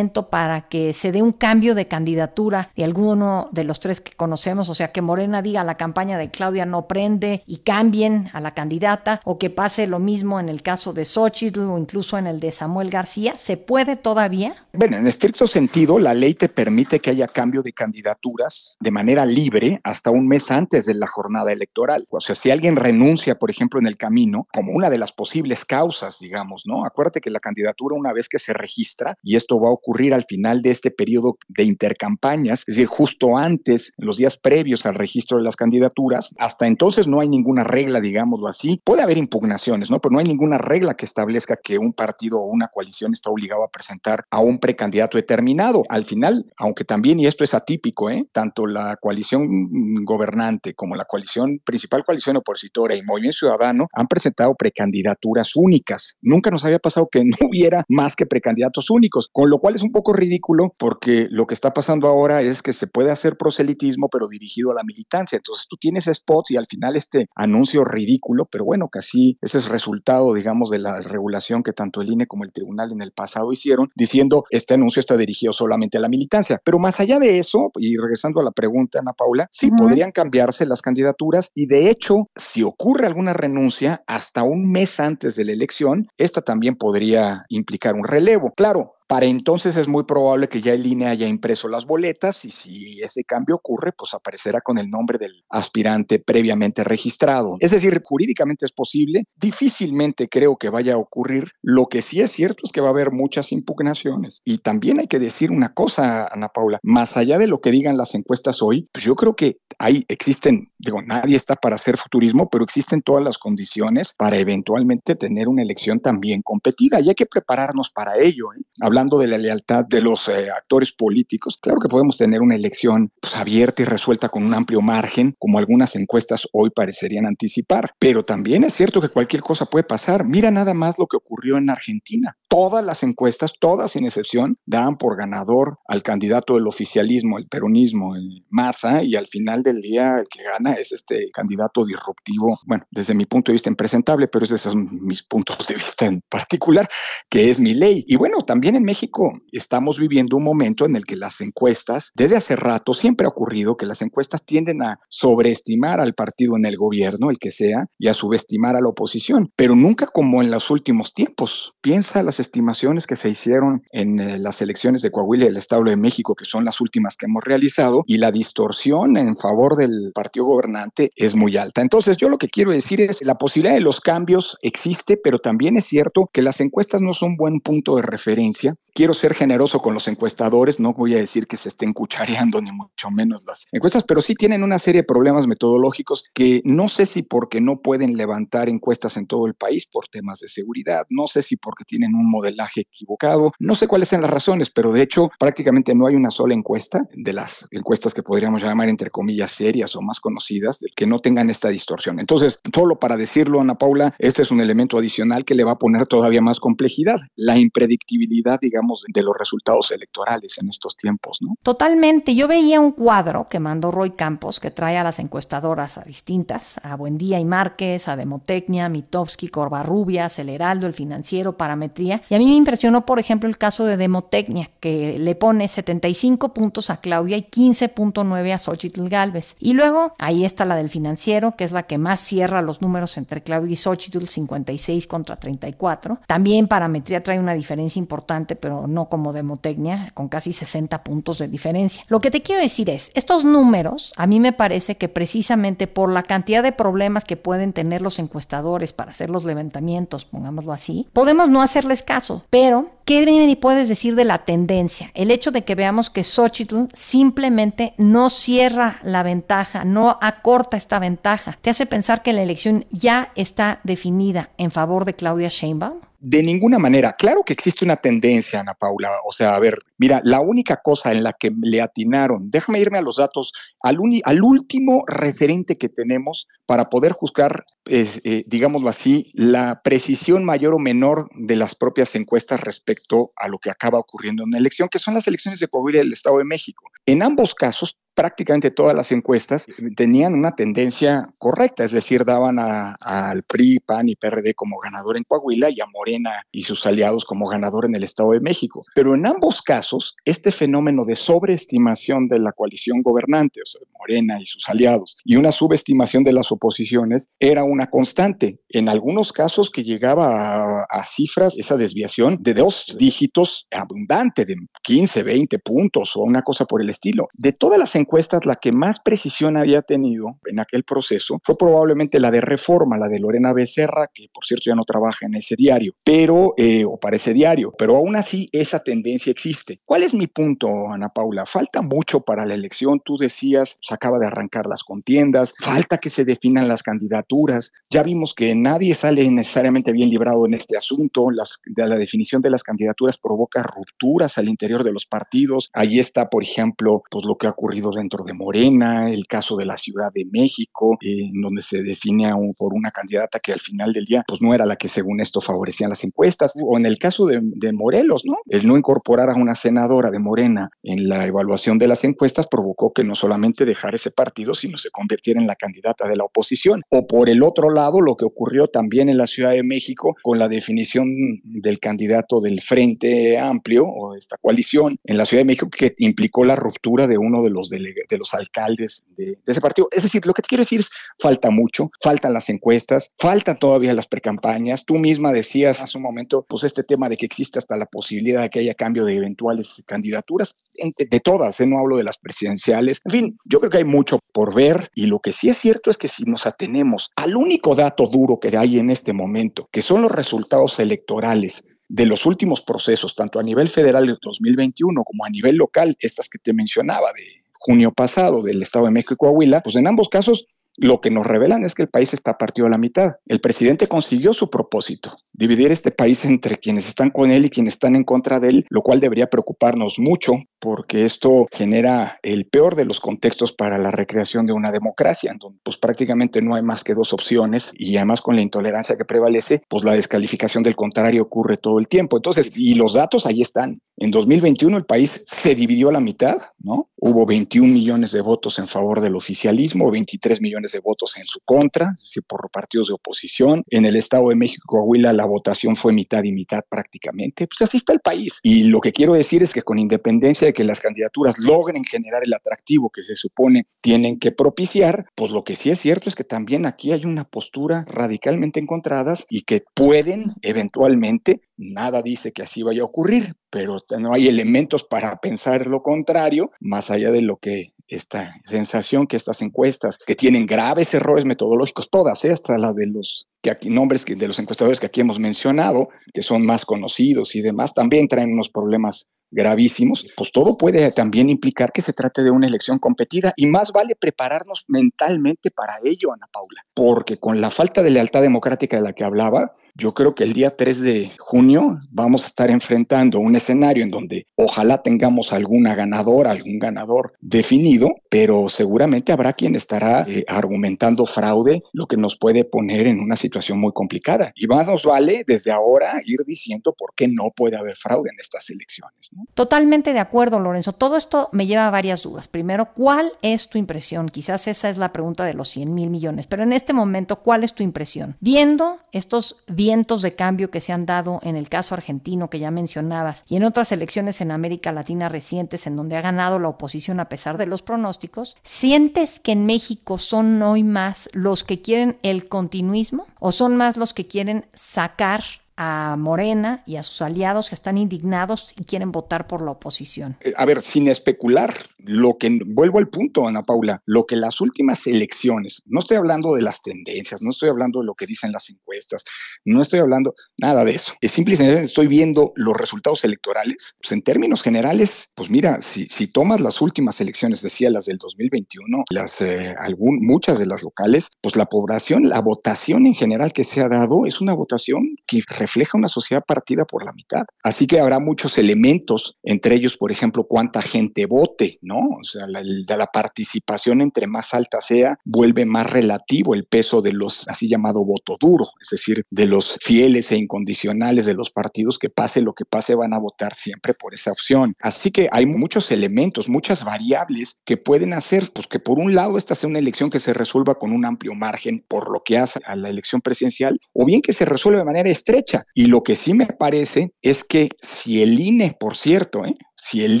para 0.30 0.62
que 0.62 0.92
se 0.92 1.12
dé 1.12 1.22
un 1.22 1.32
cambio 1.32 1.74
de 1.74 1.88
candidatura 1.88 2.70
de 2.76 2.84
alguno 2.84 3.48
de 3.52 3.64
los 3.64 3.80
tres 3.80 4.00
que 4.00 4.12
conocemos? 4.12 4.68
O 4.68 4.74
sea, 4.74 4.92
que 4.92 5.02
Morena 5.02 5.42
diga 5.42 5.64
la 5.64 5.76
campaña 5.76 6.18
de 6.18 6.30
Claudia 6.30 6.66
no 6.66 6.86
prende 6.86 7.42
y 7.46 7.58
cambien 7.58 8.30
a 8.32 8.40
la 8.40 8.54
candidata, 8.54 9.20
o 9.24 9.38
que 9.38 9.50
pase 9.50 9.86
lo 9.86 9.98
mismo 9.98 10.40
en 10.40 10.48
el 10.48 10.62
caso 10.62 10.92
de 10.92 11.04
Xochitl 11.04 11.60
o 11.60 11.78
incluso 11.78 12.18
en 12.18 12.26
el 12.26 12.40
de 12.40 12.52
Samuel 12.52 12.90
García. 12.90 13.34
¿Se 13.36 13.56
puede 13.56 13.96
todavía? 13.96 14.54
Bueno, 14.72 14.96
en 14.96 15.06
estricto 15.06 15.46
sentido, 15.46 15.98
la 15.98 16.14
ley 16.14 16.34
te 16.34 16.48
permite 16.48 17.00
que 17.00 17.10
haya 17.10 17.28
cambio 17.28 17.62
de 17.62 17.72
candidaturas 17.72 18.76
de 18.80 18.90
manera 18.90 19.26
libre 19.26 19.80
hasta 19.84 20.10
un 20.10 20.28
mes 20.28 20.50
antes 20.50 20.86
de 20.86 20.94
la 20.94 21.06
jornada 21.06 21.52
electoral. 21.52 22.06
O 22.10 22.20
sea, 22.20 22.34
si 22.34 22.50
alguien 22.50 22.76
renuncia, 22.76 23.36
por 23.36 23.50
ejemplo, 23.50 23.80
en 23.80 23.86
el 23.86 23.96
camino, 23.96 24.46
como 24.52 24.72
una 24.72 24.90
de 24.90 24.98
las 24.98 25.12
posibles 25.12 25.64
causas, 25.64 26.18
digamos, 26.20 26.62
¿no? 26.66 26.84
Acuérdate 26.84 27.20
que 27.20 27.30
la 27.30 27.40
candidatura, 27.40 27.96
una 27.96 28.12
vez 28.12 28.28
que 28.28 28.38
se 28.38 28.52
registra, 28.52 29.16
y 29.22 29.36
esto 29.36 29.58
va 29.64 29.70
a 29.70 29.72
ocurrir 29.72 30.14
al 30.14 30.24
final 30.24 30.62
de 30.62 30.70
este 30.70 30.90
periodo 30.90 31.38
de 31.48 31.64
intercampañas, 31.64 32.60
es 32.66 32.76
decir, 32.76 32.86
justo 32.86 33.36
antes, 33.36 33.92
los 33.96 34.16
días 34.16 34.36
previos 34.36 34.86
al 34.86 34.94
registro 34.94 35.38
de 35.38 35.44
las 35.44 35.56
candidaturas, 35.56 36.34
hasta 36.38 36.66
entonces 36.66 37.06
no 37.06 37.20
hay 37.20 37.28
ninguna 37.28 37.64
regla, 37.64 38.00
digámoslo 38.00 38.48
así. 38.48 38.80
Puede 38.84 39.02
haber 39.02 39.18
impugnaciones, 39.18 39.90
¿no? 39.90 40.00
Pero 40.00 40.12
no 40.12 40.18
hay 40.18 40.26
ninguna 40.26 40.58
regla 40.58 40.94
que 40.94 41.04
establezca 41.04 41.56
que 41.62 41.78
un 41.78 41.92
partido 41.92 42.40
o 42.40 42.46
una 42.46 42.68
coalición 42.68 43.12
está 43.12 43.30
obligado 43.30 43.64
a 43.64 43.70
presentar 43.70 44.24
a 44.30 44.40
un 44.40 44.58
precandidato 44.58 45.18
determinado. 45.18 45.82
Al 45.88 46.04
final, 46.04 46.46
aunque 46.56 46.84
también, 46.84 47.20
y 47.20 47.26
esto 47.26 47.44
es 47.44 47.54
atípico, 47.54 48.10
¿eh? 48.10 48.28
Tanto 48.32 48.66
la 48.66 48.96
coalición 49.00 50.04
gobernante 50.04 50.74
como 50.74 50.96
la 50.96 51.04
coalición, 51.04 51.60
principal 51.64 52.04
coalición 52.04 52.36
opositora 52.36 52.94
y 52.94 53.02
Movimiento 53.02 53.38
Ciudadano 53.38 53.88
han 53.92 54.06
presentado 54.06 54.54
precandidaturas 54.54 55.52
únicas. 55.56 56.16
Nunca 56.20 56.50
nos 56.50 56.64
había 56.64 56.78
pasado 56.78 57.08
que 57.10 57.24
no 57.24 57.36
hubiera 57.48 57.84
más 57.88 58.16
que 58.16 58.26
precandidatos 58.26 58.90
únicos, 58.90 59.28
con 59.32 59.50
lo 59.50 59.53
cual 59.58 59.74
es 59.74 59.82
un 59.82 59.92
poco 59.92 60.12
ridículo 60.12 60.72
porque 60.78 61.28
lo 61.30 61.46
que 61.46 61.54
está 61.54 61.72
pasando 61.72 62.08
ahora 62.08 62.42
es 62.42 62.62
que 62.62 62.72
se 62.72 62.86
puede 62.86 63.10
hacer 63.10 63.36
proselitismo 63.36 64.08
pero 64.10 64.28
dirigido 64.28 64.70
a 64.70 64.74
la 64.74 64.84
militancia. 64.84 65.36
Entonces 65.36 65.66
tú 65.68 65.76
tienes 65.76 66.04
spots 66.12 66.50
y 66.52 66.56
al 66.56 66.66
final 66.66 66.96
este 66.96 67.28
anuncio 67.34 67.84
ridículo, 67.84 68.46
pero 68.46 68.64
bueno, 68.64 68.88
casi 68.88 69.38
ese 69.40 69.58
es 69.58 69.68
resultado, 69.68 70.34
digamos, 70.34 70.70
de 70.70 70.78
la 70.78 71.00
regulación 71.00 71.62
que 71.62 71.72
tanto 71.72 72.00
el 72.00 72.10
INE 72.10 72.26
como 72.26 72.44
el 72.44 72.52
tribunal 72.52 72.92
en 72.92 73.02
el 73.02 73.12
pasado 73.12 73.52
hicieron, 73.52 73.90
diciendo 73.94 74.44
este 74.50 74.74
anuncio 74.74 75.00
está 75.00 75.16
dirigido 75.16 75.52
solamente 75.52 75.98
a 75.98 76.00
la 76.00 76.08
militancia. 76.08 76.60
Pero 76.64 76.78
más 76.78 77.00
allá 77.00 77.18
de 77.18 77.38
eso, 77.38 77.70
y 77.76 77.96
regresando 77.96 78.40
a 78.40 78.44
la 78.44 78.52
pregunta, 78.52 79.00
Ana 79.00 79.12
Paula, 79.12 79.48
sí 79.50 79.70
podrían 79.70 80.12
cambiarse 80.12 80.66
las 80.66 80.82
candidaturas 80.82 81.50
y 81.54 81.66
de 81.66 81.90
hecho, 81.90 82.28
si 82.36 82.62
ocurre 82.62 83.06
alguna 83.06 83.32
renuncia 83.32 84.02
hasta 84.06 84.42
un 84.42 84.70
mes 84.70 85.00
antes 85.00 85.36
de 85.36 85.44
la 85.44 85.52
elección, 85.52 86.08
esta 86.16 86.42
también 86.42 86.76
podría 86.76 87.44
implicar 87.48 87.94
un 87.94 88.04
relevo. 88.04 88.52
Claro, 88.56 88.93
para 89.06 89.26
entonces 89.26 89.76
es 89.76 89.88
muy 89.88 90.04
probable 90.04 90.48
que 90.48 90.62
ya 90.62 90.72
el 90.72 90.86
INE 90.86 91.06
haya 91.06 91.26
impreso 91.26 91.68
las 91.68 91.86
boletas 91.86 92.44
y 92.44 92.50
si 92.50 93.02
ese 93.02 93.24
cambio 93.24 93.56
ocurre, 93.56 93.92
pues 93.92 94.14
aparecerá 94.14 94.60
con 94.60 94.78
el 94.78 94.88
nombre 94.88 95.18
del 95.18 95.32
aspirante 95.50 96.18
previamente 96.18 96.84
registrado. 96.84 97.56
Es 97.60 97.70
decir, 97.70 98.00
jurídicamente 98.04 98.66
es 98.66 98.72
posible, 98.72 99.24
difícilmente 99.36 100.28
creo 100.28 100.56
que 100.56 100.70
vaya 100.70 100.94
a 100.94 100.98
ocurrir. 100.98 101.52
Lo 101.62 101.86
que 101.86 102.02
sí 102.02 102.20
es 102.20 102.32
cierto 102.32 102.62
es 102.64 102.72
que 102.72 102.80
va 102.80 102.88
a 102.88 102.90
haber 102.90 103.12
muchas 103.12 103.52
impugnaciones. 103.52 104.40
Y 104.44 104.58
también 104.58 105.00
hay 105.00 105.06
que 105.06 105.18
decir 105.18 105.50
una 105.50 105.74
cosa, 105.74 106.26
Ana 106.30 106.48
Paula, 106.48 106.78
más 106.82 107.16
allá 107.16 107.38
de 107.38 107.46
lo 107.46 107.60
que 107.60 107.70
digan 107.70 107.96
las 107.96 108.14
encuestas 108.14 108.62
hoy, 108.62 108.88
pues 108.92 109.04
yo 109.04 109.14
creo 109.14 109.36
que 109.36 109.58
hay, 109.78 110.04
existen, 110.08 110.72
digo, 110.78 111.02
nadie 111.02 111.36
está 111.36 111.56
para 111.56 111.76
hacer 111.76 111.96
futurismo, 111.96 112.48
pero 112.48 112.64
existen 112.64 113.02
todas 113.02 113.24
las 113.24 113.38
condiciones 113.38 114.14
para 114.16 114.38
eventualmente 114.38 115.14
tener 115.14 115.48
una 115.48 115.62
elección 115.62 116.00
también 116.00 116.42
competida 116.42 117.00
y 117.00 117.08
hay 117.08 117.14
que 117.14 117.26
prepararnos 117.26 117.90
para 117.90 118.18
ello. 118.18 118.46
¿eh? 118.56 118.62
Hablando 118.94 119.18
de 119.18 119.26
la 119.26 119.38
lealtad 119.38 119.84
de 119.84 120.00
los 120.00 120.28
eh, 120.28 120.50
actores 120.56 120.92
políticos, 120.92 121.58
claro 121.60 121.80
que 121.80 121.88
podemos 121.88 122.16
tener 122.16 122.40
una 122.40 122.54
elección 122.54 123.10
pues, 123.20 123.34
abierta 123.36 123.82
y 123.82 123.86
resuelta 123.86 124.28
con 124.28 124.44
un 124.44 124.54
amplio 124.54 124.80
margen, 124.80 125.34
como 125.36 125.58
algunas 125.58 125.96
encuestas 125.96 126.46
hoy 126.52 126.70
parecerían 126.70 127.26
anticipar. 127.26 127.90
Pero 127.98 128.24
también 128.24 128.62
es 128.62 128.72
cierto 128.72 129.00
que 129.00 129.08
cualquier 129.08 129.42
cosa 129.42 129.66
puede 129.66 129.82
pasar. 129.82 130.24
Mira 130.24 130.52
nada 130.52 130.74
más 130.74 130.96
lo 130.96 131.08
que 131.08 131.16
ocurrió 131.16 131.56
en 131.56 131.70
Argentina. 131.70 132.36
Todas 132.46 132.84
las 132.84 133.02
encuestas, 133.02 133.54
todas 133.58 133.90
sin 133.90 134.04
excepción, 134.04 134.58
daban 134.64 134.96
por 134.96 135.16
ganador 135.16 135.78
al 135.88 136.04
candidato 136.04 136.54
del 136.54 136.68
oficialismo, 136.68 137.38
el 137.38 137.48
peronismo, 137.48 138.14
el 138.14 138.44
Massa, 138.48 139.02
y 139.02 139.16
al 139.16 139.26
final 139.26 139.64
del 139.64 139.82
día 139.82 140.18
el 140.20 140.26
que 140.30 140.44
gana 140.44 140.74
es 140.74 140.92
este 140.92 141.32
candidato 141.32 141.84
disruptivo, 141.84 142.60
bueno, 142.64 142.84
desde 142.92 143.14
mi 143.14 143.26
punto 143.26 143.50
de 143.50 143.54
vista 143.54 143.70
impresentable, 143.70 144.28
pero 144.28 144.44
esos 144.44 144.60
son 144.60 144.88
mis 145.04 145.24
puntos 145.24 145.66
de 145.66 145.74
vista 145.74 146.06
en 146.06 146.20
particular, 146.28 146.88
que 147.28 147.50
es 147.50 147.58
mi 147.58 147.74
ley. 147.74 148.04
Y 148.06 148.14
bueno, 148.14 148.38
también 148.38 148.76
en 148.76 148.83
México 148.84 149.40
estamos 149.52 149.98
viviendo 149.98 150.36
un 150.36 150.44
momento 150.44 150.84
en 150.84 150.96
el 150.96 151.04
que 151.04 151.16
las 151.16 151.40
encuestas, 151.40 152.12
desde 152.14 152.36
hace 152.36 152.56
rato 152.56 152.94
siempre 152.94 153.26
ha 153.26 153.30
ocurrido 153.30 153.76
que 153.76 153.86
las 153.86 154.02
encuestas 154.02 154.44
tienden 154.44 154.82
a 154.82 154.98
sobreestimar 155.08 156.00
al 156.00 156.14
partido 156.14 156.56
en 156.56 156.66
el 156.66 156.76
gobierno, 156.76 157.30
el 157.30 157.38
que 157.38 157.50
sea, 157.50 157.86
y 157.98 158.08
a 158.08 158.14
subestimar 158.14 158.76
a 158.76 158.80
la 158.80 158.88
oposición, 158.88 159.50
pero 159.56 159.74
nunca 159.74 160.06
como 160.06 160.42
en 160.42 160.50
los 160.50 160.70
últimos 160.70 161.14
tiempos. 161.14 161.74
Piensa 161.80 162.22
las 162.22 162.40
estimaciones 162.40 163.06
que 163.06 163.16
se 163.16 163.28
hicieron 163.28 163.82
en 163.92 164.20
eh, 164.20 164.38
las 164.38 164.62
elecciones 164.62 165.02
de 165.02 165.10
Coahuila 165.10 165.46
y 165.46 165.48
el 165.48 165.56
Estado 165.56 165.84
de 165.84 165.96
México, 165.96 166.34
que 166.34 166.44
son 166.44 166.64
las 166.64 166.80
últimas 166.80 167.16
que 167.16 167.26
hemos 167.26 167.42
realizado, 167.44 168.04
y 168.06 168.18
la 168.18 168.30
distorsión 168.30 169.16
en 169.16 169.36
favor 169.36 169.76
del 169.76 170.12
partido 170.14 170.46
gobernante 170.46 171.10
es 171.16 171.34
muy 171.34 171.56
alta. 171.56 171.82
Entonces, 171.82 172.16
yo 172.16 172.28
lo 172.28 172.38
que 172.38 172.48
quiero 172.48 172.70
decir 172.70 173.00
es, 173.00 173.22
la 173.22 173.36
posibilidad 173.36 173.74
de 173.74 173.80
los 173.80 174.00
cambios 174.00 174.56
existe, 174.62 175.16
pero 175.16 175.38
también 175.38 175.76
es 175.76 175.84
cierto 175.84 176.28
que 176.32 176.42
las 176.42 176.60
encuestas 176.60 177.00
no 177.00 177.12
son 177.12 177.36
buen 177.36 177.60
punto 177.60 177.96
de 177.96 178.02
referencia 178.02 178.73
Quiero 178.96 179.12
ser 179.12 179.34
generoso 179.34 179.80
con 179.80 179.92
los 179.92 180.06
encuestadores, 180.06 180.78
no 180.78 180.92
voy 180.92 181.16
a 181.16 181.18
decir 181.18 181.48
que 181.48 181.56
se 181.56 181.68
estén 181.68 181.92
cuchareando 181.92 182.60
ni 182.60 182.70
mucho 182.70 183.10
menos 183.10 183.44
las 183.44 183.66
encuestas, 183.72 184.04
pero 184.04 184.20
sí 184.20 184.36
tienen 184.36 184.62
una 184.62 184.78
serie 184.78 185.00
de 185.00 185.06
problemas 185.06 185.48
metodológicos 185.48 186.24
que 186.32 186.62
no 186.64 186.88
sé 186.88 187.04
si 187.06 187.22
porque 187.22 187.60
no 187.60 187.80
pueden 187.80 188.16
levantar 188.16 188.68
encuestas 188.68 189.16
en 189.16 189.26
todo 189.26 189.48
el 189.48 189.54
país 189.54 189.88
por 189.90 190.06
temas 190.06 190.38
de 190.38 190.46
seguridad, 190.46 191.06
no 191.10 191.26
sé 191.26 191.42
si 191.42 191.56
porque 191.56 191.84
tienen 191.84 192.14
un 192.14 192.30
modelaje 192.30 192.82
equivocado, 192.82 193.52
no 193.58 193.74
sé 193.74 193.88
cuáles 193.88 194.08
sean 194.08 194.22
las 194.22 194.30
razones, 194.30 194.70
pero 194.70 194.92
de 194.92 195.02
hecho 195.02 195.30
prácticamente 195.40 195.92
no 195.94 196.06
hay 196.06 196.14
una 196.14 196.30
sola 196.30 196.54
encuesta 196.54 197.04
de 197.12 197.32
las 197.32 197.66
encuestas 197.72 198.14
que 198.14 198.22
podríamos 198.22 198.62
llamar 198.62 198.88
entre 198.88 199.10
comillas 199.10 199.50
serias 199.50 199.96
o 199.96 200.02
más 200.02 200.20
conocidas 200.20 200.78
que 200.94 201.06
no 201.06 201.18
tengan 201.18 201.50
esta 201.50 201.68
distorsión. 201.68 202.20
Entonces, 202.20 202.60
solo 202.72 202.98
para 202.98 203.16
decirlo, 203.16 203.60
Ana 203.60 203.76
Paula, 203.76 204.14
este 204.18 204.42
es 204.42 204.50
un 204.50 204.60
elemento 204.60 204.98
adicional 204.98 205.44
que 205.44 205.54
le 205.54 205.64
va 205.64 205.72
a 205.72 205.78
poner 205.78 206.06
todavía 206.06 206.40
más 206.40 206.60
complejidad, 206.60 207.18
la 207.34 207.58
impredictibilidad 207.58 208.58
digamos, 208.64 209.04
de 209.06 209.22
los 209.22 209.36
resultados 209.38 209.90
electorales 209.92 210.58
en 210.58 210.68
estos 210.68 210.96
tiempos, 210.96 211.38
¿no? 211.40 211.56
Totalmente. 211.62 212.34
Yo 212.34 212.48
veía 212.48 212.80
un 212.80 212.90
cuadro 212.90 213.46
que 213.48 213.60
mandó 213.60 213.90
Roy 213.90 214.10
Campos 214.10 214.60
que 214.60 214.70
trae 214.70 214.96
a 214.96 215.04
las 215.04 215.18
encuestadoras 215.18 215.98
a 215.98 216.02
distintas, 216.02 216.80
a 216.82 216.96
Buendía 216.96 217.38
y 217.38 217.44
Márquez, 217.44 218.08
a 218.08 218.16
Demotecnia, 218.16 218.88
Mitowski, 218.88 219.48
Corvarrubias, 219.48 220.38
El 220.38 220.48
Heraldo, 220.48 220.86
El 220.86 220.94
Financiero, 220.94 221.56
Parametría. 221.56 222.22
Y 222.28 222.34
a 222.34 222.38
mí 222.38 222.46
me 222.46 222.54
impresionó, 222.54 223.06
por 223.06 223.18
ejemplo, 223.18 223.48
el 223.48 223.58
caso 223.58 223.84
de 223.84 223.96
Demotecnia, 223.96 224.70
que 224.80 225.18
le 225.18 225.34
pone 225.34 225.68
75 225.68 226.54
puntos 226.54 226.90
a 226.90 226.98
Claudia 226.98 227.36
y 227.36 227.42
15.9 227.42 228.52
a 228.52 228.58
Xochitl 228.58 229.08
Galvez. 229.08 229.56
Y 229.58 229.74
luego 229.74 230.12
ahí 230.18 230.44
está 230.44 230.64
la 230.64 230.76
del 230.76 230.90
Financiero, 230.90 231.52
que 231.56 231.64
es 231.64 231.72
la 231.72 231.84
que 231.84 231.98
más 231.98 232.20
cierra 232.20 232.62
los 232.62 232.80
números 232.80 233.18
entre 233.18 233.42
Claudia 233.42 233.72
y 233.72 233.76
Xochitl, 233.76 234.26
56 234.26 235.06
contra 235.06 235.36
34. 235.36 236.20
También 236.26 236.68
Parametría 236.68 237.22
trae 237.22 237.38
una 237.38 237.54
diferencia 237.54 237.98
importante 237.98 238.53
pero 238.54 238.86
no 238.86 239.08
como 239.08 239.32
demotecnia, 239.32 240.10
con 240.14 240.28
casi 240.28 240.52
60 240.52 241.04
puntos 241.04 241.38
de 241.38 241.48
diferencia. 241.48 242.04
Lo 242.08 242.20
que 242.20 242.30
te 242.30 242.42
quiero 242.42 242.62
decir 242.62 242.90
es, 242.90 243.10
estos 243.14 243.44
números, 243.44 244.12
a 244.16 244.26
mí 244.26 244.40
me 244.40 244.52
parece 244.52 244.96
que 244.96 245.08
precisamente 245.08 245.86
por 245.86 246.10
la 246.10 246.22
cantidad 246.22 246.62
de 246.62 246.72
problemas 246.72 247.24
que 247.24 247.36
pueden 247.36 247.72
tener 247.72 248.02
los 248.02 248.18
encuestadores 248.18 248.92
para 248.92 249.10
hacer 249.10 249.30
los 249.30 249.44
levantamientos, 249.44 250.24
pongámoslo 250.24 250.72
así, 250.72 251.08
podemos 251.12 251.48
no 251.48 251.62
hacerles 251.62 252.02
caso, 252.02 252.44
pero 252.50 252.90
¿Qué 253.04 253.26
me 253.26 253.56
puedes 253.56 253.90
decir 253.90 254.14
de 254.14 254.24
la 254.24 254.46
tendencia? 254.46 255.10
El 255.12 255.30
hecho 255.30 255.50
de 255.50 255.62
que 255.62 255.74
veamos 255.74 256.08
que 256.08 256.24
Xochitl 256.24 256.86
simplemente 256.94 257.92
no 257.98 258.30
cierra 258.30 258.98
la 259.02 259.22
ventaja, 259.22 259.84
no 259.84 260.16
acorta 260.22 260.78
esta 260.78 260.98
ventaja, 260.98 261.58
¿te 261.60 261.68
hace 261.68 261.84
pensar 261.84 262.22
que 262.22 262.32
la 262.32 262.42
elección 262.42 262.86
ya 262.90 263.30
está 263.36 263.80
definida 263.84 264.48
en 264.56 264.70
favor 264.70 265.04
de 265.04 265.12
Claudia 265.12 265.48
Sheinbaum? 265.48 266.00
De 266.26 266.42
ninguna 266.42 266.78
manera. 266.78 267.12
Claro 267.18 267.42
que 267.44 267.52
existe 267.52 267.84
una 267.84 267.96
tendencia, 267.96 268.60
Ana 268.60 268.72
Paula. 268.72 269.10
O 269.26 269.32
sea, 269.32 269.54
a 269.54 269.60
ver, 269.60 269.76
mira, 269.98 270.22
la 270.24 270.40
única 270.40 270.80
cosa 270.82 271.12
en 271.12 271.22
la 271.22 271.34
que 271.34 271.52
le 271.62 271.82
atinaron, 271.82 272.50
déjame 272.50 272.80
irme 272.80 272.96
a 272.96 273.02
los 273.02 273.16
datos, 273.16 273.52
al, 273.82 273.98
último 274.00 275.04
referente 275.06 275.76
que 275.76 275.90
tenemos 275.90 276.48
para 276.64 276.88
poder 276.88 277.12
juzgar, 277.12 277.66
eh, 277.84 278.44
digámoslo 278.46 278.88
así, 278.88 279.32
la 279.34 279.82
precisión 279.84 280.46
mayor 280.46 280.72
o 280.72 280.78
menor 280.78 281.28
de 281.34 281.56
las 281.56 281.74
propias 281.74 282.14
encuestas 282.14 282.62
respecto 282.62 282.93
a 283.36 283.48
lo 283.48 283.58
que 283.58 283.70
acaba 283.70 283.98
ocurriendo 283.98 284.44
en 284.44 284.50
la 284.50 284.58
elección, 284.58 284.88
que 284.88 284.98
son 284.98 285.14
las 285.14 285.26
elecciones 285.26 285.60
de 285.60 285.68
Coahuila 285.68 285.98
del 285.98 286.12
Estado 286.12 286.38
de 286.38 286.44
México. 286.44 286.84
En 287.06 287.22
ambos 287.22 287.54
casos, 287.54 287.96
prácticamente 288.14 288.70
todas 288.70 288.94
las 288.94 289.12
encuestas 289.12 289.66
tenían 289.96 290.34
una 290.34 290.52
tendencia 290.52 291.28
correcta, 291.38 291.84
es 291.84 291.92
decir, 291.92 292.24
daban 292.24 292.58
al 292.58 293.42
PRI, 293.44 293.80
PAN 293.80 294.08
y 294.08 294.16
PRD 294.16 294.54
como 294.54 294.78
ganador 294.78 295.16
en 295.16 295.24
Coahuila 295.24 295.70
y 295.70 295.80
a 295.80 295.86
Morena 295.86 296.42
y 296.52 296.62
sus 296.62 296.86
aliados 296.86 297.24
como 297.24 297.48
ganador 297.48 297.86
en 297.86 297.94
el 297.94 298.04
Estado 298.04 298.32
de 298.32 298.40
México. 298.40 298.82
Pero 298.94 299.14
en 299.14 299.26
ambos 299.26 299.62
casos, 299.62 300.16
este 300.24 300.52
fenómeno 300.52 301.04
de 301.04 301.16
sobreestimación 301.16 302.28
de 302.28 302.38
la 302.38 302.52
coalición 302.52 303.02
gobernante, 303.02 303.60
o 303.62 303.66
sea, 303.66 303.80
de 303.80 303.86
Morena 303.98 304.40
y 304.40 304.46
sus 304.46 304.68
aliados, 304.68 305.16
y 305.24 305.36
una 305.36 305.52
subestimación 305.52 306.24
de 306.24 306.32
las 306.32 306.50
oposiciones 306.52 307.28
era 307.38 307.64
una 307.64 307.88
constante. 307.90 308.60
En 308.68 308.88
algunos 308.88 309.32
casos 309.32 309.70
que 309.70 309.82
llegaba 309.82 310.82
a, 310.82 310.86
a 310.88 311.06
cifras, 311.06 311.56
esa 311.58 311.76
desviación 311.76 312.38
de 312.40 312.54
dos 312.54 312.96
dígitos 312.98 313.66
abundante, 313.70 314.44
de 314.44 314.56
15, 314.82 315.22
20 315.22 315.58
puntos 315.58 316.16
o 316.16 316.20
una 316.20 316.42
cosa 316.42 316.64
por 316.64 316.80
el 316.80 316.90
estilo. 316.90 317.28
De 317.34 317.52
todas 317.52 317.78
las 317.78 317.94
encuestas, 317.96 318.03
la 318.44 318.56
que 318.56 318.72
más 318.72 319.00
precisión 319.00 319.56
había 319.56 319.82
tenido 319.82 320.38
en 320.46 320.60
aquel 320.60 320.84
proceso 320.84 321.40
fue 321.42 321.56
probablemente 321.56 322.20
la 322.20 322.30
de 322.30 322.40
Reforma, 322.40 322.98
la 322.98 323.08
de 323.08 323.18
Lorena 323.18 323.52
Becerra, 323.52 324.08
que 324.12 324.28
por 324.32 324.44
cierto 324.44 324.64
ya 324.66 324.74
no 324.74 324.84
trabaja 324.84 325.26
en 325.26 325.34
ese 325.34 325.56
diario, 325.56 325.94
pero, 326.04 326.54
eh, 326.56 326.84
o 326.84 326.98
para 326.98 327.16
ese 327.16 327.32
diario, 327.32 327.72
pero 327.76 327.96
aún 327.96 328.16
así 328.16 328.48
esa 328.52 328.80
tendencia 328.80 329.30
existe. 329.30 329.80
¿Cuál 329.84 330.02
es 330.02 330.14
mi 330.14 330.26
punto, 330.26 330.90
Ana 330.90 331.08
Paula? 331.08 331.46
Falta 331.46 331.82
mucho 331.82 332.20
para 332.20 332.46
la 332.46 332.54
elección. 332.54 333.00
Tú 333.04 333.16
decías, 333.16 333.78
se 333.80 333.94
acaba 333.94 334.18
de 334.18 334.26
arrancar 334.26 334.66
las 334.66 334.82
contiendas, 334.82 335.54
falta 335.58 335.98
que 335.98 336.10
se 336.10 336.24
definan 336.24 336.68
las 336.68 336.82
candidaturas. 336.82 337.72
Ya 337.90 338.02
vimos 338.02 338.34
que 338.34 338.54
nadie 338.54 338.94
sale 338.94 339.28
necesariamente 339.30 339.92
bien 339.92 340.10
librado 340.10 340.46
en 340.46 340.54
este 340.54 340.76
asunto. 340.76 341.28
La 341.30 341.96
definición 341.96 342.42
de 342.42 342.50
las 342.50 342.62
candidaturas 342.62 343.18
provoca 343.18 343.62
rupturas 343.62 344.38
al 344.38 344.48
interior 344.48 344.84
de 344.84 344.92
los 344.92 345.06
partidos. 345.06 345.70
Ahí 345.72 345.98
está, 345.98 346.28
por 346.28 346.42
ejemplo, 346.42 347.02
pues 347.10 347.24
lo 347.24 347.36
que 347.36 347.46
ha 347.46 347.50
ocurrido 347.50 347.92
dentro 347.94 348.24
de 348.24 348.32
Morena, 348.32 349.10
el 349.10 349.26
caso 349.26 349.56
de 349.56 349.66
la 349.66 349.76
Ciudad 349.76 350.12
de 350.12 350.26
México, 350.30 350.96
en 351.00 351.40
donde 351.40 351.62
se 351.62 351.82
define 351.82 352.32
por 352.56 352.74
una 352.74 352.90
candidata 352.90 353.38
que 353.38 353.52
al 353.52 353.60
final 353.60 353.92
del 353.92 354.04
día, 354.04 354.24
pues 354.26 354.40
no 354.40 354.54
era 354.54 354.66
la 354.66 354.76
que 354.76 354.88
según 354.88 355.20
esto 355.20 355.40
favorecían 355.40 355.90
las 355.90 356.04
encuestas, 356.04 356.54
o 356.60 356.76
en 356.76 356.86
el 356.86 356.98
caso 356.98 357.26
de, 357.26 357.40
de 357.42 357.72
Morelos, 357.72 358.22
¿no? 358.24 358.36
El 358.48 358.66
no 358.66 358.76
incorporar 358.76 359.30
a 359.30 359.34
una 359.34 359.54
senadora 359.54 360.10
de 360.10 360.18
Morena 360.18 360.70
en 360.82 361.08
la 361.08 361.26
evaluación 361.26 361.78
de 361.78 361.88
las 361.88 362.04
encuestas 362.04 362.46
provocó 362.46 362.92
que 362.92 363.04
no 363.04 363.14
solamente 363.14 363.64
dejara 363.64 363.96
ese 363.96 364.10
partido, 364.10 364.54
sino 364.54 364.78
se 364.78 364.90
convirtiera 364.90 365.40
en 365.40 365.46
la 365.46 365.56
candidata 365.56 366.08
de 366.08 366.16
la 366.16 366.24
oposición. 366.24 366.82
O 366.90 367.06
por 367.06 367.28
el 367.28 367.42
otro 367.42 367.70
lado, 367.70 368.00
lo 368.00 368.16
que 368.16 368.24
ocurrió 368.24 368.68
también 368.68 369.08
en 369.08 369.18
la 369.18 369.26
Ciudad 369.26 369.52
de 369.52 369.62
México 369.62 370.16
con 370.22 370.38
la 370.38 370.48
definición 370.48 371.08
del 371.44 371.78
candidato 371.78 372.40
del 372.40 372.60
Frente 372.60 373.38
Amplio 373.38 373.86
o 373.86 374.12
de 374.12 374.18
esta 374.18 374.36
coalición 374.36 374.96
en 375.04 375.16
la 375.16 375.26
Ciudad 375.26 375.42
de 375.42 375.46
México 375.46 375.68
que 375.70 375.94
implicó 375.98 376.44
la 376.44 376.56
ruptura 376.56 377.06
de 377.06 377.18
uno 377.18 377.42
de 377.42 377.50
los, 377.50 377.68
de 378.08 378.18
los 378.18 378.34
alcaldes 378.34 379.04
de, 379.16 379.38
ese 379.46 379.60
partido. 379.60 379.88
Es 379.90 380.02
decir, 380.02 380.24
lo 380.26 380.32
que 380.32 380.42
te 380.42 380.48
quiero 380.48 380.62
decir 380.62 380.80
es, 380.80 380.90
falta 381.18 381.50
mucho, 381.50 381.90
faltan 382.00 382.32
las 382.32 382.48
encuestas, 382.48 383.10
faltan 383.18 383.56
todavía 383.56 383.94
las 383.94 384.06
precampañas. 384.06 384.84
Tú 384.84 384.94
misma 384.96 385.32
decías 385.32 385.80
hace 385.80 385.98
un 385.98 386.04
momento, 386.04 386.44
pues 386.48 386.64
este 386.64 386.82
tema 386.82 387.08
de 387.08 387.16
que 387.16 387.26
existe 387.26 387.58
hasta 387.58 387.76
la 387.76 387.86
posibilidad 387.86 388.42
de 388.42 388.50
que 388.50 388.60
haya 388.60 388.74
cambio 388.74 389.04
de 389.04 389.16
eventuales 389.16 389.82
candidaturas, 389.86 390.56
de 390.74 391.20
todas, 391.20 391.60
¿eh? 391.60 391.66
no 391.66 391.78
hablo 391.78 391.96
de 391.96 392.04
las 392.04 392.18
presidenciales. 392.18 393.00
En 393.04 393.12
fin, 393.12 393.38
yo 393.44 393.60
creo 393.60 393.70
que 393.70 393.78
hay 393.78 393.84
mucho 393.84 394.18
por 394.32 394.54
ver 394.54 394.90
y 394.94 395.06
lo 395.06 395.20
que 395.20 395.32
sí 395.32 395.48
es 395.48 395.56
cierto 395.56 395.90
es 395.90 395.98
que 395.98 396.08
si 396.08 396.24
nos 396.24 396.46
atenemos 396.46 397.10
al 397.16 397.36
único 397.36 397.74
dato 397.74 398.06
duro 398.06 398.38
que 398.40 398.56
hay 398.56 398.78
en 398.78 398.90
este 398.90 399.12
momento, 399.12 399.68
que 399.70 399.82
son 399.82 400.02
los 400.02 400.10
resultados 400.10 400.78
electorales 400.80 401.64
de 401.88 402.06
los 402.06 402.26
últimos 402.26 402.62
procesos, 402.62 403.14
tanto 403.14 403.38
a 403.38 403.42
nivel 403.42 403.68
federal 403.68 404.06
de 404.06 404.16
2021 404.20 405.04
como 405.04 405.24
a 405.24 405.30
nivel 405.30 405.56
local, 405.56 405.96
estas 406.00 406.28
que 406.28 406.38
te 406.38 406.52
mencionaba 406.52 407.12
de 407.12 407.43
junio 407.64 407.92
pasado 407.92 408.42
del 408.42 408.60
Estado 408.60 408.84
de 408.84 408.90
México 408.90 409.14
y 409.14 409.16
Coahuila, 409.16 409.62
pues 409.62 409.76
en 409.76 409.86
ambos 409.86 410.08
casos 410.08 410.46
lo 410.76 411.00
que 411.00 411.10
nos 411.10 411.24
revelan 411.24 411.64
es 411.64 411.74
que 411.74 411.82
el 411.82 411.88
país 411.88 412.12
está 412.14 412.36
partido 412.36 412.66
a 412.66 412.70
la 412.70 412.78
mitad. 412.78 413.12
El 413.26 413.40
presidente 413.40 413.86
consiguió 413.86 414.32
su 414.32 414.50
propósito, 414.50 415.16
dividir 415.32 415.70
este 415.70 415.92
país 415.92 416.24
entre 416.24 416.58
quienes 416.58 416.88
están 416.88 417.10
con 417.10 417.30
él 417.30 417.44
y 417.44 417.50
quienes 417.50 417.74
están 417.74 417.94
en 417.94 418.04
contra 418.04 418.40
de 418.40 418.48
él, 418.48 418.66
lo 418.70 418.82
cual 418.82 419.00
debería 419.00 419.28
preocuparnos 419.28 419.98
mucho 419.98 420.34
porque 420.58 421.04
esto 421.04 421.46
genera 421.52 422.18
el 422.22 422.46
peor 422.46 422.74
de 422.74 422.86
los 422.86 422.98
contextos 422.98 423.52
para 423.52 423.78
la 423.78 423.90
recreación 423.90 424.46
de 424.46 424.52
una 424.52 424.72
democracia, 424.72 425.30
en 425.30 425.38
donde 425.38 425.60
pues 425.62 425.78
prácticamente 425.78 426.42
no 426.42 426.54
hay 426.54 426.62
más 426.62 426.82
que 426.82 426.94
dos 426.94 427.12
opciones 427.12 427.70
y 427.74 427.96
además 427.96 428.20
con 428.20 428.34
la 428.34 428.42
intolerancia 428.42 428.96
que 428.96 429.04
prevalece, 429.04 429.62
pues 429.68 429.84
la 429.84 429.92
descalificación 429.92 430.62
del 430.62 430.74
contrario 430.74 431.22
ocurre 431.22 431.56
todo 431.56 431.78
el 431.78 431.86
tiempo. 431.86 432.16
Entonces, 432.16 432.50
y 432.54 432.74
los 432.74 432.94
datos 432.94 433.26
ahí 433.26 433.42
están. 433.42 433.78
En 433.96 434.10
2021 434.10 434.76
el 434.76 434.84
país 434.84 435.22
se 435.24 435.54
dividió 435.54 435.88
a 435.88 435.92
la 435.92 436.00
mitad, 436.00 436.36
¿no? 436.58 436.90
Hubo 436.96 437.26
21 437.26 437.72
millones 437.72 438.12
de 438.12 438.22
votos 438.22 438.58
en 438.58 438.66
favor 438.66 439.00
del 439.00 439.14
oficialismo, 439.14 439.90
23 439.90 440.40
millones 440.40 440.72
de 440.72 440.80
votos 440.80 441.16
en 441.16 441.24
su 441.24 441.40
contra, 441.44 441.92
es 441.96 442.02
decir, 442.02 442.22
por 442.26 442.50
partidos 442.50 442.88
de 442.88 442.94
oposición. 442.94 443.62
En 443.68 443.84
el 443.84 443.96
Estado 443.96 444.30
de 444.30 444.36
México, 444.36 444.64
Coahuila, 444.66 445.12
la 445.12 445.26
votación 445.26 445.76
fue 445.76 445.92
mitad 445.92 446.24
y 446.24 446.32
mitad 446.32 446.62
prácticamente. 446.68 447.46
Pues 447.46 447.62
así 447.62 447.76
está 447.76 447.92
el 447.92 448.00
país. 448.00 448.40
Y 448.42 448.64
lo 448.64 448.80
que 448.80 448.92
quiero 448.92 449.14
decir 449.14 449.42
es 449.42 449.52
que 449.52 449.62
con 449.62 449.78
independencia 449.78 450.46
de 450.46 450.54
que 450.54 450.64
las 450.64 450.80
candidaturas 450.80 451.38
logren 451.38 451.84
generar 451.84 452.22
el 452.24 452.32
atractivo 452.32 452.90
que 452.90 453.02
se 453.02 453.14
supone 453.14 453.66
tienen 453.80 454.18
que 454.18 454.32
propiciar, 454.32 455.06
pues 455.14 455.30
lo 455.30 455.44
que 455.44 455.56
sí 455.56 455.70
es 455.70 455.78
cierto 455.78 456.08
es 456.08 456.16
que 456.16 456.24
también 456.24 456.66
aquí 456.66 456.92
hay 456.92 457.04
una 457.04 457.24
postura 457.24 457.84
radicalmente 457.86 458.60
encontradas 458.60 459.26
y 459.28 459.42
que 459.42 459.62
pueden 459.74 460.32
eventualmente, 460.42 461.42
nada 461.56 462.02
dice 462.02 462.32
que 462.32 462.42
así 462.42 462.62
vaya 462.62 462.82
a 462.82 462.86
ocurrir, 462.86 463.34
pero 463.50 463.78
no 463.98 464.12
hay 464.12 464.28
elementos 464.28 464.84
para 464.84 465.16
pensar 465.16 465.66
lo 465.66 465.82
contrario, 465.82 466.50
más 466.60 466.90
allá 466.90 467.10
de 467.10 467.22
lo 467.22 467.36
que 467.36 467.74
esta 467.86 468.34
sensación 468.44 469.06
que 469.06 469.16
estas 469.16 469.42
encuestas 469.42 469.98
que 469.98 470.14
tienen 470.14 470.46
graves 470.46 470.94
errores 470.94 471.24
metodológicos, 471.24 471.90
todas, 471.90 472.24
¿eh? 472.24 472.30
hasta 472.30 472.58
las 472.58 472.74
de 472.74 472.86
los 472.86 473.28
que 473.42 473.50
aquí, 473.50 473.68
nombres 473.68 474.04
de 474.06 474.26
los 474.26 474.38
encuestadores 474.38 474.80
que 474.80 474.86
aquí 474.86 475.02
hemos 475.02 475.18
mencionado, 475.18 475.88
que 476.12 476.22
son 476.22 476.46
más 476.46 476.64
conocidos 476.64 477.36
y 477.36 477.42
demás, 477.42 477.74
también 477.74 478.08
traen 478.08 478.32
unos 478.32 478.48
problemas 478.48 479.10
gravísimos, 479.30 480.06
pues 480.16 480.30
todo 480.32 480.56
puede 480.56 480.92
también 480.92 481.28
implicar 481.28 481.72
que 481.72 481.82
se 481.82 481.92
trate 481.92 482.22
de 482.22 482.30
una 482.30 482.46
elección 482.46 482.78
competida 482.78 483.32
y 483.36 483.46
más 483.46 483.72
vale 483.72 483.96
prepararnos 483.96 484.64
mentalmente 484.68 485.50
para 485.50 485.74
ello, 485.82 486.12
Ana 486.12 486.28
Paula, 486.32 486.64
porque 486.72 487.18
con 487.18 487.40
la 487.40 487.50
falta 487.50 487.82
de 487.82 487.90
lealtad 487.90 488.22
democrática 488.22 488.76
de 488.76 488.82
la 488.84 488.92
que 488.92 489.04
hablaba, 489.04 489.56
yo 489.74 489.92
creo 489.92 490.14
que 490.14 490.24
el 490.24 490.32
día 490.32 490.56
3 490.56 490.80
de 490.80 491.10
junio 491.18 491.78
vamos 491.90 492.22
a 492.24 492.26
estar 492.26 492.50
enfrentando 492.50 493.18
un 493.18 493.34
escenario 493.34 493.82
en 493.82 493.90
donde 493.90 494.26
ojalá 494.36 494.82
tengamos 494.82 495.32
alguna 495.32 495.74
ganadora, 495.74 496.30
algún 496.30 496.58
ganador 496.58 497.14
definido, 497.20 497.88
pero 498.08 498.48
seguramente 498.48 499.12
habrá 499.12 499.32
quien 499.32 499.56
estará 499.56 500.04
eh, 500.06 500.24
argumentando 500.28 501.06
fraude, 501.06 501.62
lo 501.72 501.86
que 501.86 501.96
nos 501.96 502.16
puede 502.16 502.44
poner 502.44 502.86
en 502.86 503.00
una 503.00 503.16
situación 503.16 503.58
muy 503.58 503.72
complicada. 503.72 504.32
Y 504.36 504.46
más 504.46 504.68
nos 504.68 504.84
vale 504.84 505.24
desde 505.26 505.50
ahora 505.50 506.00
ir 506.04 506.20
diciendo 506.24 506.74
por 506.76 506.94
qué 506.94 507.08
no 507.08 507.32
puede 507.34 507.56
haber 507.56 507.74
fraude 507.74 508.10
en 508.12 508.20
estas 508.20 508.48
elecciones. 508.50 509.10
Totalmente 509.34 509.92
de 509.92 509.98
acuerdo, 509.98 510.38
Lorenzo. 510.38 510.72
Todo 510.72 510.96
esto 510.96 511.28
me 511.32 511.46
lleva 511.46 511.66
a 511.66 511.70
varias 511.70 512.02
dudas. 512.02 512.28
Primero, 512.28 512.72
¿cuál 512.74 513.12
es 513.22 513.48
tu 513.48 513.58
impresión? 513.58 514.08
Quizás 514.08 514.46
esa 514.46 514.68
es 514.68 514.76
la 514.76 514.92
pregunta 514.92 515.24
de 515.24 515.34
los 515.34 515.48
100 515.48 515.74
mil 515.74 515.90
millones, 515.90 516.26
pero 516.26 516.44
en 516.44 516.52
este 516.52 516.72
momento, 516.72 517.16
¿cuál 517.16 517.42
es 517.42 517.54
tu 517.54 517.62
impresión? 517.62 518.16
Viendo 518.20 518.78
estos 518.92 519.36
vientos 519.64 520.02
de 520.02 520.14
cambio 520.14 520.50
que 520.50 520.60
se 520.60 520.74
han 520.74 520.84
dado 520.84 521.20
en 521.22 521.36
el 521.36 521.48
caso 521.48 521.74
argentino 521.74 522.28
que 522.28 522.38
ya 522.38 522.50
mencionabas 522.50 523.24
y 523.26 523.36
en 523.36 523.44
otras 523.44 523.72
elecciones 523.72 524.20
en 524.20 524.30
América 524.30 524.72
Latina 524.72 525.08
recientes 525.08 525.66
en 525.66 525.74
donde 525.74 525.96
ha 525.96 526.02
ganado 526.02 526.38
la 526.38 526.48
oposición 526.48 527.00
a 527.00 527.08
pesar 527.08 527.38
de 527.38 527.46
los 527.46 527.62
pronósticos, 527.62 528.36
¿sientes 528.42 529.18
que 529.20 529.32
en 529.32 529.46
México 529.46 529.96
son 529.96 530.42
hoy 530.42 530.62
más 530.62 531.08
los 531.14 531.44
que 531.44 531.62
quieren 531.62 531.96
el 532.02 532.28
continuismo 532.28 533.06
o 533.20 533.32
son 533.32 533.56
más 533.56 533.78
los 533.78 533.94
que 533.94 534.06
quieren 534.06 534.44
sacar 534.52 535.24
a 535.56 535.96
Morena 535.98 536.62
y 536.66 536.76
a 536.76 536.82
sus 536.82 537.00
aliados 537.00 537.48
que 537.48 537.54
están 537.54 537.78
indignados 537.78 538.52
y 538.58 538.64
quieren 538.64 538.92
votar 538.92 539.26
por 539.26 539.40
la 539.40 539.52
oposición. 539.52 540.16
Eh, 540.20 540.34
a 540.36 540.44
ver, 540.44 540.60
sin 540.60 540.88
especular, 540.88 541.54
lo 541.86 542.16
que 542.18 542.38
vuelvo 542.46 542.78
al 542.78 542.88
punto, 542.88 543.26
Ana 543.26 543.42
Paula, 543.42 543.82
lo 543.86 544.06
que 544.06 544.16
las 544.16 544.40
últimas 544.40 544.86
elecciones, 544.86 545.62
no 545.66 545.80
estoy 545.80 545.96
hablando 545.96 546.34
de 546.34 546.42
las 546.42 546.62
tendencias, 546.62 547.22
no 547.22 547.30
estoy 547.30 547.48
hablando 547.48 547.80
de 547.80 547.86
lo 547.86 547.94
que 547.94 548.06
dicen 548.06 548.32
las 548.32 548.50
encuestas, 548.50 549.04
no 549.44 549.60
estoy 549.60 549.80
hablando 549.80 550.14
nada 550.40 550.64
de 550.64 550.72
eso. 550.72 550.92
Es 551.00 551.12
simplemente 551.12 551.64
estoy 551.64 551.86
viendo 551.86 552.32
los 552.36 552.56
resultados 552.56 553.04
electorales. 553.04 553.74
Pues 553.80 553.92
en 553.92 554.02
términos 554.02 554.42
generales, 554.42 555.10
pues 555.14 555.30
mira, 555.30 555.62
si, 555.62 555.86
si 555.86 556.06
tomas 556.06 556.40
las 556.40 556.60
últimas 556.60 557.00
elecciones, 557.00 557.42
decía 557.42 557.70
las 557.70 557.86
del 557.86 557.98
2021, 557.98 558.84
las 558.90 559.20
eh, 559.20 559.54
algún, 559.58 559.98
muchas 560.00 560.38
de 560.38 560.46
las 560.46 560.62
locales, 560.62 561.10
pues 561.20 561.36
la 561.36 561.46
población, 561.46 562.08
la 562.08 562.20
votación 562.20 562.86
en 562.86 562.94
general 562.94 563.32
que 563.32 563.44
se 563.44 563.60
ha 563.60 563.68
dado 563.68 564.06
es 564.06 564.20
una 564.20 564.34
votación 564.34 564.96
que 565.06 565.22
refleja 565.28 565.78
una 565.78 565.88
sociedad 565.88 566.22
partida 566.26 566.64
por 566.64 566.84
la 566.84 566.92
mitad. 566.92 567.24
Así 567.42 567.66
que 567.66 567.80
habrá 567.80 567.98
muchos 567.98 568.38
elementos, 568.38 569.16
entre 569.22 569.54
ellos, 569.54 569.76
por 569.76 569.92
ejemplo, 569.92 570.24
cuánta 570.24 570.62
gente 570.62 571.06
vote, 571.06 571.58
¿no? 571.62 571.73
O 571.78 572.04
sea, 572.04 572.26
la, 572.26 572.42
la 572.42 572.86
participación 572.86 573.80
entre 573.80 574.06
más 574.06 574.34
alta 574.34 574.60
sea, 574.60 574.98
vuelve 575.04 575.44
más 575.44 575.68
relativo 575.68 576.34
el 576.34 576.44
peso 576.44 576.82
de 576.82 576.92
los 576.92 577.26
así 577.28 577.48
llamado 577.48 577.84
voto 577.84 578.16
duro, 578.18 578.46
es 578.60 578.68
decir, 578.70 579.04
de 579.10 579.26
los 579.26 579.56
fieles 579.60 580.10
e 580.12 580.16
incondicionales 580.16 581.06
de 581.06 581.14
los 581.14 581.30
partidos 581.30 581.78
que 581.78 581.90
pase 581.90 582.20
lo 582.20 582.34
que 582.34 582.44
pase 582.44 582.74
van 582.74 582.94
a 582.94 582.98
votar 582.98 583.34
siempre 583.34 583.74
por 583.74 583.94
esa 583.94 584.12
opción. 584.12 584.54
Así 584.60 584.90
que 584.90 585.08
hay 585.10 585.26
muchos 585.26 585.70
elementos, 585.70 586.28
muchas 586.28 586.64
variables 586.64 587.38
que 587.44 587.56
pueden 587.56 587.92
hacer, 587.92 588.30
pues 588.32 588.46
que 588.46 588.58
por 588.58 588.78
un 588.78 588.94
lado 588.94 589.16
esta 589.16 589.34
sea 589.34 589.48
una 589.48 589.58
elección 589.58 589.90
que 589.90 590.00
se 590.00 590.12
resuelva 590.12 590.58
con 590.58 590.72
un 590.72 590.84
amplio 590.84 591.14
margen 591.14 591.64
por 591.66 591.90
lo 591.92 592.02
que 592.04 592.18
hace 592.18 592.40
a 592.44 592.56
la 592.56 592.68
elección 592.68 593.00
presidencial, 593.00 593.60
o 593.72 593.84
bien 593.84 594.02
que 594.02 594.12
se 594.12 594.24
resuelva 594.24 594.60
de 594.60 594.66
manera 594.66 594.88
estrecha. 594.88 595.44
Y 595.54 595.66
lo 595.66 595.82
que 595.82 595.96
sí 595.96 596.14
me 596.14 596.26
parece 596.26 596.92
es 597.02 597.24
que 597.24 597.50
si 597.60 598.02
el 598.02 598.18
INE, 598.18 598.56
por 598.58 598.76
cierto, 598.76 599.24
¿eh? 599.24 599.36
Si 599.64 599.82
el 599.82 600.00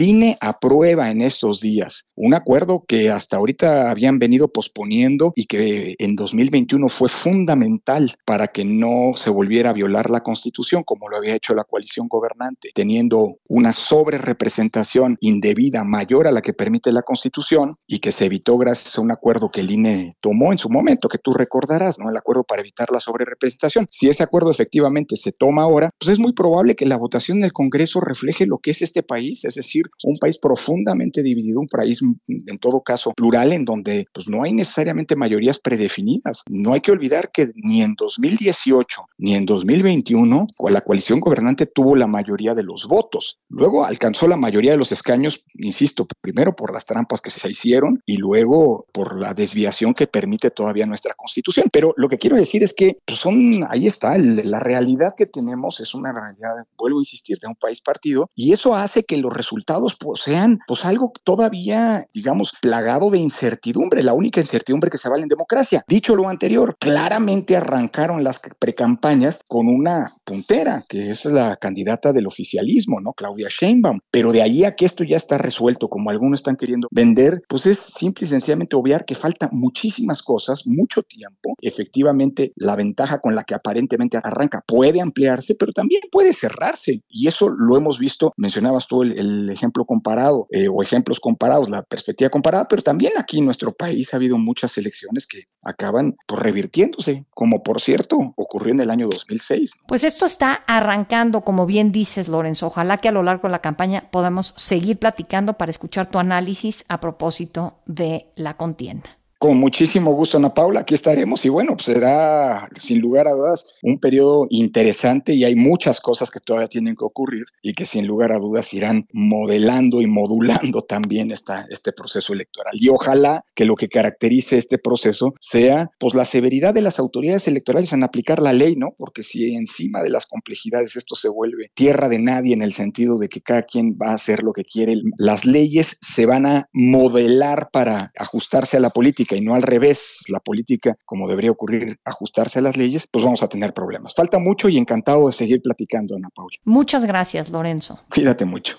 INE 0.02 0.36
aprueba 0.42 1.10
en 1.10 1.22
estos 1.22 1.62
días 1.62 2.04
un 2.14 2.34
acuerdo 2.34 2.84
que 2.86 3.08
hasta 3.08 3.38
ahorita 3.38 3.90
habían 3.90 4.18
venido 4.18 4.48
posponiendo 4.48 5.32
y 5.34 5.46
que 5.46 5.94
en 5.98 6.16
2021 6.16 6.86
fue 6.90 7.08
fundamental 7.08 8.14
para 8.26 8.48
que 8.48 8.66
no 8.66 9.16
se 9.16 9.30
volviera 9.30 9.70
a 9.70 9.72
violar 9.72 10.10
la 10.10 10.20
Constitución 10.20 10.82
como 10.84 11.08
lo 11.08 11.16
había 11.16 11.34
hecho 11.34 11.54
la 11.54 11.64
coalición 11.64 12.08
gobernante, 12.08 12.72
teniendo 12.74 13.38
una 13.48 13.72
sobrerepresentación 13.72 15.16
indebida 15.20 15.82
mayor 15.82 16.26
a 16.26 16.32
la 16.32 16.42
que 16.42 16.52
permite 16.52 16.92
la 16.92 17.02
Constitución 17.02 17.76
y 17.86 18.00
que 18.00 18.12
se 18.12 18.26
evitó 18.26 18.58
gracias 18.58 18.98
a 18.98 19.00
un 19.00 19.12
acuerdo 19.12 19.50
que 19.50 19.62
el 19.62 19.70
INE 19.70 20.12
tomó 20.20 20.52
en 20.52 20.58
su 20.58 20.68
momento, 20.68 21.08
que 21.08 21.18
tú 21.18 21.32
recordarás, 21.32 21.98
¿no? 21.98 22.10
El 22.10 22.16
acuerdo 22.18 22.44
para 22.44 22.60
evitar 22.60 22.90
la 22.92 23.00
sobrerepresentación. 23.00 23.86
Si 23.88 24.10
ese 24.10 24.22
acuerdo 24.22 24.50
efectivamente 24.50 25.16
se 25.16 25.32
toma 25.32 25.62
ahora, 25.62 25.88
pues 25.98 26.10
es 26.10 26.18
muy 26.18 26.34
probable 26.34 26.76
que 26.76 26.84
la 26.84 26.98
votación 26.98 27.40
del 27.40 27.54
Congreso 27.54 28.00
refleje 28.00 28.44
lo 28.44 28.58
que 28.58 28.72
es 28.72 28.82
este 28.82 29.02
país, 29.02 29.44
es 29.44 29.53
decir, 29.54 29.84
un 30.04 30.18
país 30.18 30.38
profundamente 30.38 31.22
dividido, 31.22 31.60
un 31.60 31.68
país 31.68 32.00
en 32.02 32.58
todo 32.58 32.82
caso 32.82 33.12
plural, 33.12 33.52
en 33.52 33.64
donde 33.64 34.06
pues, 34.12 34.28
no 34.28 34.42
hay 34.42 34.52
necesariamente 34.52 35.16
mayorías 35.16 35.58
predefinidas. 35.58 36.42
No 36.48 36.72
hay 36.72 36.80
que 36.80 36.92
olvidar 36.92 37.30
que 37.32 37.52
ni 37.54 37.82
en 37.82 37.94
2018 37.94 39.02
ni 39.18 39.34
en 39.34 39.46
2021 39.46 40.46
la 40.68 40.80
coalición 40.80 41.20
gobernante 41.20 41.66
tuvo 41.66 41.96
la 41.96 42.06
mayoría 42.06 42.54
de 42.54 42.62
los 42.62 42.86
votos. 42.86 43.38
Luego 43.48 43.84
alcanzó 43.84 44.26
la 44.26 44.36
mayoría 44.36 44.72
de 44.72 44.78
los 44.78 44.92
escaños, 44.92 45.44
insisto, 45.54 46.06
primero 46.20 46.54
por 46.56 46.72
las 46.72 46.86
trampas 46.86 47.20
que 47.20 47.30
se 47.30 47.48
hicieron 47.48 48.02
y 48.06 48.16
luego 48.16 48.86
por 48.92 49.18
la 49.18 49.34
desviación 49.34 49.94
que 49.94 50.06
permite 50.06 50.50
todavía 50.50 50.86
nuestra 50.86 51.14
constitución. 51.14 51.68
Pero 51.72 51.94
lo 51.96 52.08
que 52.08 52.18
quiero 52.18 52.36
decir 52.36 52.62
es 52.62 52.74
que 52.74 52.98
pues, 53.04 53.18
son, 53.18 53.64
ahí 53.68 53.86
está, 53.86 54.16
la 54.18 54.60
realidad 54.60 55.14
que 55.16 55.26
tenemos 55.26 55.80
es 55.80 55.94
una 55.94 56.12
realidad, 56.12 56.66
vuelvo 56.76 56.98
a 56.98 57.02
insistir, 57.02 57.38
de 57.38 57.48
un 57.48 57.56
país 57.56 57.80
partido 57.80 58.30
y 58.34 58.52
eso 58.52 58.74
hace 58.74 59.04
que 59.04 59.16
los 59.16 59.32
resultados 59.44 59.96
pues, 59.98 60.22
sean 60.22 60.58
pues 60.66 60.84
algo 60.84 61.12
todavía, 61.22 62.06
digamos, 62.12 62.52
plagado 62.60 63.10
de 63.10 63.18
incertidumbre, 63.18 64.02
la 64.02 64.14
única 64.14 64.40
incertidumbre 64.40 64.90
que 64.90 64.98
se 64.98 65.08
vale 65.08 65.22
en 65.22 65.28
democracia. 65.28 65.84
Dicho 65.86 66.16
lo 66.16 66.28
anterior, 66.28 66.76
claramente 66.78 67.56
arrancaron 67.56 68.24
las 68.24 68.40
precampañas 68.58 69.40
con 69.46 69.68
una 69.68 70.16
puntera, 70.24 70.84
que 70.88 71.10
es 71.10 71.24
la 71.26 71.56
candidata 71.56 72.12
del 72.12 72.26
oficialismo, 72.26 73.00
¿no? 73.00 73.12
Claudia 73.12 73.48
Sheinbaum. 73.50 74.00
Pero 74.10 74.32
de 74.32 74.42
ahí 74.42 74.64
a 74.64 74.74
que 74.74 74.86
esto 74.86 75.04
ya 75.04 75.16
está 75.16 75.38
resuelto, 75.38 75.88
como 75.88 76.10
algunos 76.10 76.40
están 76.40 76.56
queriendo 76.56 76.88
vender, 76.90 77.42
pues 77.48 77.66
es 77.66 77.78
simple 77.78 78.26
y 78.26 78.28
sencillamente 78.28 78.76
obviar 78.76 79.04
que 79.04 79.14
falta 79.14 79.48
muchísimas 79.52 80.22
cosas, 80.22 80.66
mucho 80.66 81.02
tiempo. 81.02 81.54
Efectivamente, 81.60 82.52
la 82.56 82.76
ventaja 82.76 83.20
con 83.20 83.34
la 83.34 83.44
que 83.44 83.54
aparentemente 83.54 84.18
arranca 84.22 84.62
puede 84.66 85.00
ampliarse, 85.00 85.54
pero 85.58 85.72
también 85.72 86.02
puede 86.10 86.32
cerrarse. 86.32 87.02
Y 87.08 87.28
eso 87.28 87.48
lo 87.48 87.76
hemos 87.76 87.98
visto, 87.98 88.32
mencionabas 88.36 88.86
tú 88.86 89.02
el, 89.02 89.50
ejemplo 89.50 89.84
comparado 89.84 90.46
eh, 90.50 90.68
o 90.68 90.82
ejemplos 90.82 91.20
comparados, 91.20 91.68
la 91.68 91.82
perspectiva 91.82 92.30
comparada, 92.30 92.66
pero 92.68 92.82
también 92.82 93.12
aquí 93.18 93.38
en 93.38 93.44
nuestro 93.44 93.72
país 93.72 94.12
ha 94.12 94.16
habido 94.16 94.38
muchas 94.38 94.76
elecciones 94.78 95.26
que 95.26 95.44
acaban 95.62 96.12
por 96.26 96.38
pues, 96.38 96.42
revirtiéndose, 96.42 97.26
como 97.30 97.62
por 97.62 97.80
cierto 97.80 98.34
ocurrió 98.36 98.72
en 98.72 98.80
el 98.80 98.90
año 98.90 99.08
2006. 99.08 99.72
Pues 99.86 100.04
esto 100.14 100.26
está 100.26 100.62
arrancando, 100.68 101.40
como 101.40 101.66
bien 101.66 101.90
dices, 101.90 102.28
Lorenzo. 102.28 102.68
Ojalá 102.68 102.98
que 102.98 103.08
a 103.08 103.12
lo 103.12 103.24
largo 103.24 103.48
de 103.48 103.52
la 103.52 103.58
campaña 103.58 104.04
podamos 104.12 104.54
seguir 104.56 104.96
platicando 104.96 105.54
para 105.54 105.70
escuchar 105.70 106.06
tu 106.06 106.20
análisis 106.20 106.84
a 106.88 107.00
propósito 107.00 107.80
de 107.84 108.30
la 108.36 108.56
contienda. 108.56 109.10
Con 109.44 109.58
muchísimo 109.58 110.14
gusto, 110.14 110.38
Ana 110.38 110.54
Paula, 110.54 110.80
aquí 110.80 110.94
estaremos 110.94 111.44
y 111.44 111.50
bueno, 111.50 111.74
pues 111.76 111.84
será 111.84 112.66
sin 112.80 112.98
lugar 113.02 113.28
a 113.28 113.32
dudas 113.32 113.66
un 113.82 113.98
periodo 113.98 114.46
interesante 114.48 115.34
y 115.34 115.44
hay 115.44 115.54
muchas 115.54 116.00
cosas 116.00 116.30
que 116.30 116.40
todavía 116.40 116.66
tienen 116.66 116.96
que 116.96 117.04
ocurrir 117.04 117.44
y 117.60 117.74
que 117.74 117.84
sin 117.84 118.06
lugar 118.06 118.32
a 118.32 118.38
dudas 118.38 118.72
irán 118.72 119.06
modelando 119.12 120.00
y 120.00 120.06
modulando 120.06 120.80
también 120.80 121.30
esta, 121.30 121.66
este 121.68 121.92
proceso 121.92 122.32
electoral. 122.32 122.72
Y 122.80 122.88
ojalá 122.88 123.44
que 123.54 123.66
lo 123.66 123.76
que 123.76 123.90
caracterice 123.90 124.56
este 124.56 124.78
proceso 124.78 125.34
sea 125.40 125.90
pues 125.98 126.14
la 126.14 126.24
severidad 126.24 126.72
de 126.72 126.80
las 126.80 126.98
autoridades 126.98 127.46
electorales 127.46 127.92
en 127.92 128.02
aplicar 128.02 128.40
la 128.40 128.54
ley, 128.54 128.76
¿no? 128.76 128.94
Porque 128.96 129.22
si 129.22 129.54
encima 129.54 130.02
de 130.02 130.08
las 130.08 130.24
complejidades 130.24 130.96
esto 130.96 131.16
se 131.16 131.28
vuelve 131.28 131.70
tierra 131.74 132.08
de 132.08 132.18
nadie 132.18 132.54
en 132.54 132.62
el 132.62 132.72
sentido 132.72 133.18
de 133.18 133.28
que 133.28 133.42
cada 133.42 133.64
quien 133.64 133.98
va 134.02 134.12
a 134.12 134.14
hacer 134.14 134.42
lo 134.42 134.54
que 134.54 134.64
quiere, 134.64 135.02
las 135.18 135.44
leyes 135.44 135.98
se 136.00 136.24
van 136.24 136.46
a 136.46 136.70
modelar 136.72 137.68
para 137.70 138.10
ajustarse 138.16 138.78
a 138.78 138.80
la 138.80 138.88
política 138.88 139.33
y 139.34 139.40
no 139.40 139.54
al 139.54 139.62
revés, 139.62 140.24
la 140.28 140.40
política, 140.40 140.96
como 141.04 141.28
debería 141.28 141.50
ocurrir, 141.50 141.98
ajustarse 142.04 142.58
a 142.58 142.62
las 142.62 142.76
leyes, 142.76 143.06
pues 143.10 143.24
vamos 143.24 143.42
a 143.42 143.48
tener 143.48 143.72
problemas. 143.72 144.14
Falta 144.14 144.38
mucho 144.38 144.68
y 144.68 144.78
encantado 144.78 145.26
de 145.26 145.32
seguir 145.32 145.60
platicando, 145.62 146.16
Ana 146.16 146.28
Paula. 146.34 146.56
Muchas 146.64 147.04
gracias, 147.04 147.50
Lorenzo. 147.50 148.00
Cuídate 148.12 148.44
mucho. 148.44 148.78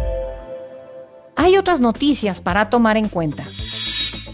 Hay 1.41 1.57
otras 1.57 1.81
noticias 1.81 2.39
para 2.39 2.69
tomar 2.69 2.97
en 2.97 3.09
cuenta. 3.09 3.43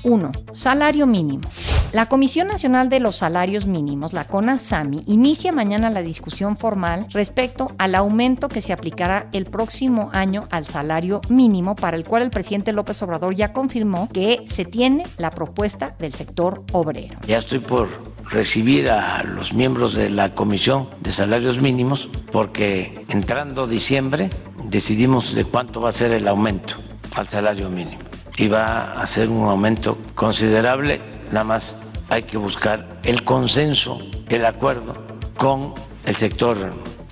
1. 0.03 0.29
Salario 0.51 1.07
mínimo. 1.07 1.47
La 1.93 2.07
Comisión 2.07 2.49
Nacional 2.49 2.89
de 2.89 2.99
los 2.99 3.15
Salarios 3.15 3.65
Mínimos, 3.65 4.11
la 4.11 4.25
CONASAMI, 4.25 5.03
inicia 5.07 5.53
mañana 5.53 5.89
la 5.89 6.01
discusión 6.01 6.57
formal 6.57 7.07
respecto 7.13 7.67
al 7.77 7.95
aumento 7.95 8.49
que 8.49 8.59
se 8.59 8.73
aplicará 8.73 9.29
el 9.31 9.45
próximo 9.45 10.09
año 10.11 10.41
al 10.51 10.67
salario 10.67 11.21
mínimo, 11.29 11.77
para 11.77 11.95
el 11.95 12.03
cual 12.03 12.23
el 12.23 12.29
presidente 12.29 12.73
López 12.73 13.01
Obrador 13.01 13.33
ya 13.33 13.53
confirmó 13.53 14.09
que 14.11 14.43
se 14.49 14.65
tiene 14.65 15.05
la 15.17 15.29
propuesta 15.29 15.95
del 15.99 16.13
sector 16.13 16.65
obrero. 16.73 17.15
Ya 17.25 17.37
estoy 17.37 17.59
por 17.59 17.87
recibir 18.29 18.89
a 18.89 19.23
los 19.23 19.53
miembros 19.53 19.95
de 19.95 20.09
la 20.09 20.35
Comisión 20.35 20.89
de 20.99 21.13
Salarios 21.13 21.61
Mínimos 21.61 22.09
porque 22.33 23.05
entrando 23.07 23.65
diciembre 23.65 24.29
decidimos 24.65 25.33
de 25.35 25.45
cuánto 25.45 25.79
va 25.79 25.87
a 25.87 25.93
ser 25.93 26.11
el 26.11 26.27
aumento 26.27 26.75
al 27.17 27.27
salario 27.27 27.69
mínimo. 27.69 27.99
Y 28.37 28.47
va 28.47 28.93
a 28.93 29.05
ser 29.07 29.29
un 29.29 29.49
aumento 29.49 29.97
considerable, 30.15 31.01
nada 31.31 31.43
más 31.43 31.75
hay 32.09 32.23
que 32.23 32.37
buscar 32.37 32.99
el 33.03 33.23
consenso, 33.23 33.99
el 34.29 34.45
acuerdo 34.45 34.93
con 35.37 35.73
el 36.05 36.15
sector 36.15 36.57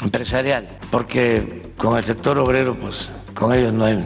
empresarial, 0.01 0.67
porque 0.91 1.73
con 1.77 1.97
el 1.97 2.03
sector 2.03 2.37
obrero, 2.37 2.73
pues 2.75 3.09
con 3.33 3.53
ellos 3.53 3.73
no 3.73 3.85
hay 3.85 4.05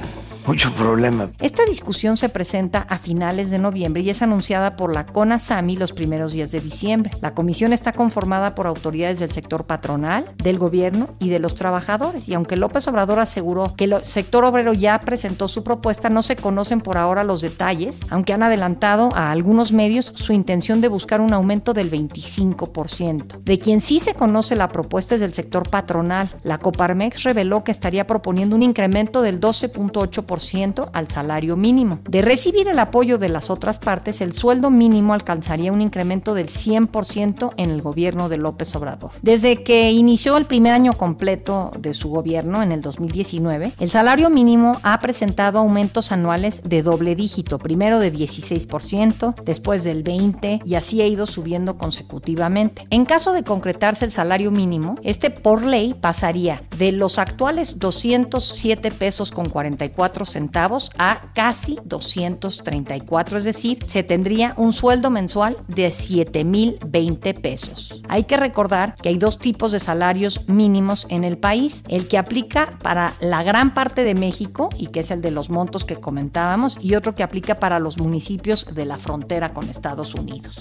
mucho 0.50 0.74
problema. 0.74 1.30
Esta 1.42 1.64
discusión 1.64 2.18
se 2.18 2.28
presenta 2.28 2.80
a 2.90 2.98
finales 2.98 3.52
de 3.52 3.60
noviembre 3.60 4.02
y 4.02 4.10
es 4.10 4.24
anunciada 4.24 4.76
por 4.76 4.92
la 4.92 5.06
CONASAMI 5.06 5.76
los 5.76 5.92
primeros 5.92 6.34
días 6.34 6.52
de 6.52 6.60
diciembre. 6.60 7.12
La 7.22 7.36
comisión 7.36 7.72
está 7.72 7.92
conformada 7.92 8.56
por 8.56 8.66
autoridades 8.66 9.20
del 9.20 9.32
sector 9.32 9.68
patronal, 9.68 10.34
del 10.44 10.58
gobierno 10.58 11.10
y 11.20 11.30
de 11.30 11.38
los 11.38 11.54
trabajadores. 11.54 12.28
Y 12.28 12.34
aunque 12.34 12.58
López 12.58 12.88
Obrador 12.88 13.20
aseguró 13.20 13.76
que 13.76 13.84
el 13.84 14.04
sector 14.04 14.44
obrero 14.44 14.74
ya 14.74 15.00
presentó 15.00 15.48
su 15.48 15.64
propuesta, 15.64 16.10
no 16.10 16.24
se 16.24 16.36
conocen 16.36 16.82
por 16.82 16.98
ahora 16.98 17.24
los 17.24 17.42
detalles, 17.42 18.00
aunque 18.10 18.34
han 18.34 18.42
adelantado 18.42 19.10
a 19.14 19.30
algunos 19.30 19.72
medios 19.72 20.12
su 20.16 20.34
intención 20.34 20.82
de 20.82 20.88
buscar 20.88 21.22
un 21.22 21.32
aumento 21.32 21.76
del 21.76 21.92
25%. 21.92 23.44
De 23.44 23.60
quien 23.60 23.82
sí 23.82 24.00
se 24.00 24.16
conoce 24.16 24.56
la 24.56 24.70
propuesta 24.70 25.14
es 25.14 25.22
del 25.22 25.36
sector 25.36 25.70
patronal. 25.70 26.28
La 26.42 26.58
Coparmex 26.58 27.22
reveló 27.22 27.64
que 27.64 27.72
estaría 27.72 28.08
proponiendo 28.08 28.56
un 28.56 28.64
incremento 28.64 29.22
del 29.22 29.40
12.8% 29.40 30.39
100% 30.40 30.90
al 30.94 31.08
salario 31.08 31.56
mínimo. 31.56 32.00
De 32.10 32.22
recibir 32.22 32.68
el 32.68 32.80
apoyo 32.80 33.18
de 33.18 33.30
las 33.30 33.50
otras 33.50 33.80
partes, 33.80 34.22
el 34.22 34.34
sueldo 34.34 34.70
mínimo 34.70 35.14
alcanzaría 35.14 35.72
un 35.72 35.82
incremento 35.82 36.34
del 36.34 36.48
100% 36.48 37.54
en 37.58 37.70
el 37.70 37.82
gobierno 37.82 38.30
de 38.30 38.38
López 38.38 38.76
Obrador. 38.76 39.12
Desde 39.22 39.64
que 39.64 39.92
inició 39.92 40.38
el 40.38 40.46
primer 40.46 40.74
año 40.74 40.94
completo 40.94 41.72
de 41.80 41.94
su 41.94 42.10
gobierno 42.10 42.62
en 42.64 42.72
el 42.72 42.82
2019, 42.82 43.74
el 43.80 43.92
salario 43.92 44.30
mínimo 44.30 44.80
ha 44.84 45.00
presentado 45.00 45.60
aumentos 45.60 46.12
anuales 46.12 46.62
de 46.64 46.84
doble 46.84 47.16
dígito, 47.16 47.58
primero 47.60 48.00
de 48.00 48.14
16%, 48.14 49.36
después 49.44 49.84
del 49.84 50.04
20% 50.04 50.62
y 50.66 50.76
así 50.76 51.02
ha 51.02 51.08
ido 51.08 51.26
subiendo 51.26 51.78
consecutivamente. 51.78 52.88
En 52.90 53.06
caso 53.06 53.34
de 53.34 53.44
concretarse 53.44 54.06
el 54.06 54.12
salario 54.12 54.52
mínimo, 54.52 54.96
este 55.04 55.30
por 55.30 55.64
ley 55.64 55.94
pasaría 56.00 56.62
de 56.78 56.92
los 56.92 57.20
actuales 57.20 57.80
207 57.80 58.92
pesos 58.92 59.32
con 59.32 59.50
44 59.50 60.26
centavos 60.32 60.92
a 60.98 61.32
casi 61.34 61.78
234, 61.86 63.38
es 63.38 63.44
decir, 63.44 63.80
se 63.88 64.04
tendría 64.04 64.54
un 64.58 64.74
sueldo 64.74 65.10
mensual 65.10 65.58
de 65.68 65.90
7.020 65.90 67.42
pesos. 67.42 68.02
Hay 68.08 68.24
que 68.24 68.38
recordar 68.38 68.96
que 68.96 69.10
hay 69.10 69.18
dos 69.18 69.38
tipos 69.38 69.72
de 69.72 69.80
salarios 69.80 70.48
mínimos 70.48 71.06
en 71.10 71.24
el 71.24 71.38
país, 71.38 71.84
el 71.88 72.08
que 72.08 72.18
aplica 72.18 72.78
para 72.82 73.14
la 73.20 73.44
gran 73.44 73.74
parte 73.74 74.04
de 74.04 74.16
México 74.16 74.70
y 74.78 74.88
que 74.88 75.02
es 75.02 75.12
el 75.12 75.22
de 75.22 75.32
los 75.32 75.50
montos 75.50 75.86
que 75.86 75.96
comentábamos 75.96 76.78
y 76.82 76.96
otro 76.96 77.16
que 77.16 77.24
aplica 77.24 77.60
para 77.60 77.80
los 77.80 77.98
municipios 77.98 78.68
de 78.74 78.86
la 78.86 78.98
frontera 78.98 79.54
con 79.54 79.70
Estados 79.70 80.16
Unidos. 80.16 80.58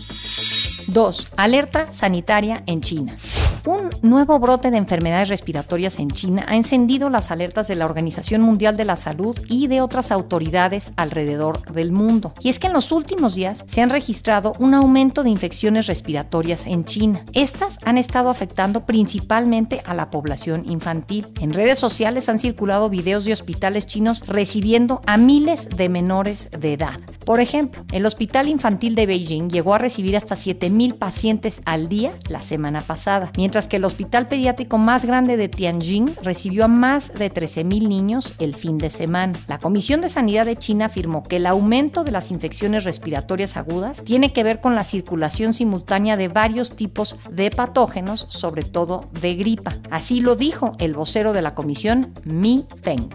2. 0.89 1.29
Alerta 1.37 1.93
sanitaria 1.93 2.63
en 2.67 2.81
China. 2.81 3.17
Un 3.67 3.91
nuevo 4.03 4.39
brote 4.39 4.71
de 4.71 4.79
enfermedades 4.79 5.29
respiratorias 5.29 5.99
en 5.99 6.11
China 6.11 6.45
ha 6.49 6.57
encendido 6.57 7.11
las 7.11 7.31
alertas 7.31 7.69
de 7.69 7.75
la 7.75 7.85
Organización 7.85 8.41
Mundial 8.41 8.77
de 8.77 8.85
la 8.85 8.97
Salud 8.97 9.39
y 9.49 9.67
de 9.67 9.81
otras 9.81 10.11
autoridades 10.11 10.93
alrededor 10.97 11.73
del 11.73 11.93
mundo. 11.93 12.33
Y 12.41 12.49
es 12.49 12.59
que 12.59 12.69
en 12.69 12.73
los 12.73 12.93
últimos 12.93 13.35
días 13.35 13.65
se 13.67 13.83
han 13.83 13.91
registrado 13.91 14.53
un 14.59 14.75
aumento 14.75 15.23
de 15.23 15.31
infecciones 15.31 15.87
respiratorias 15.87 16.67
en 16.67 16.85
China. 16.85 17.25
Estas 17.35 17.79
han 17.85 17.99
estado 17.99 18.31
afectando 18.31 18.87
principalmente 18.87 19.83
a 19.85 19.95
la 19.95 20.11
población 20.11 20.65
infantil. 20.71 21.27
En 21.41 21.53
redes 21.53 21.79
sociales 21.79 22.29
han 22.29 22.39
circulado 22.39 22.89
videos 22.89 23.25
de 23.25 23.33
hospitales 23.33 23.87
chinos 23.87 24.27
recibiendo 24.27 25.01
a 25.07 25.17
miles 25.17 25.69
de 25.69 25.89
menores 25.89 26.49
de 26.59 26.75
edad. 26.75 26.99
Por 27.25 27.41
ejemplo, 27.41 27.85
el 27.93 28.07
Hospital 28.07 28.49
Infantil 28.49 28.95
de 28.95 29.05
Beijing 29.05 29.51
llegó 29.51 29.75
a 29.75 29.79
recibir 29.79 30.17
hasta 30.17 30.35
7.000 30.35 30.97
pacientes 30.97 31.61
al 31.67 31.89
día 31.89 32.13
la 32.31 32.41
semana 32.41 32.81
pasada, 32.81 33.31
que 33.49 33.77
el 33.77 33.85
Hospital 33.85 34.29
Pediátrico 34.29 34.77
más 34.77 35.07
grande 35.07 35.39
de 35.39 35.49
Tianjin 35.49 36.11
recibió 36.23 36.67
a 36.67 36.69
más 36.69 37.15
de 37.15 37.33
13.000 37.33 37.89
niños 37.89 38.35
el 38.39 38.55
fin 38.55 38.77
de 38.77 38.91
semana. 38.91 39.39
La 39.49 39.59
Comisión 39.59 40.03
de 40.03 40.11
Sanidad 40.11 40.45
de 40.45 40.57
China 40.57 40.85
afirmó 40.87 41.23
que 41.23 41.37
el 41.37 41.47
aumento 41.47 42.05
de 42.05 42.13
las 42.13 42.31
infecciones 42.31 42.85
respiratorias 42.85 43.57
agudas 43.57 44.05
tiene 44.05 44.35
que 44.35 44.45
ver 44.45 44.61
con 44.61 44.75
la 44.75 44.85
circulación 44.85 45.55
simultánea 45.55 46.17
de 46.17 46.29
varios 46.29 46.77
tipos 46.77 47.17
de 47.31 47.51
patógenos, 47.51 48.27
sobre 48.29 48.63
todo 48.63 49.09
de 49.23 49.35
gripa. 49.37 49.75
Así 49.91 50.21
lo 50.21 50.37
dijo 50.37 50.73
el 50.79 50.93
vocero 50.93 51.33
de 51.33 51.41
la 51.41 51.55
comisión, 51.55 52.13
Mi 52.25 52.67
Feng. 52.83 53.09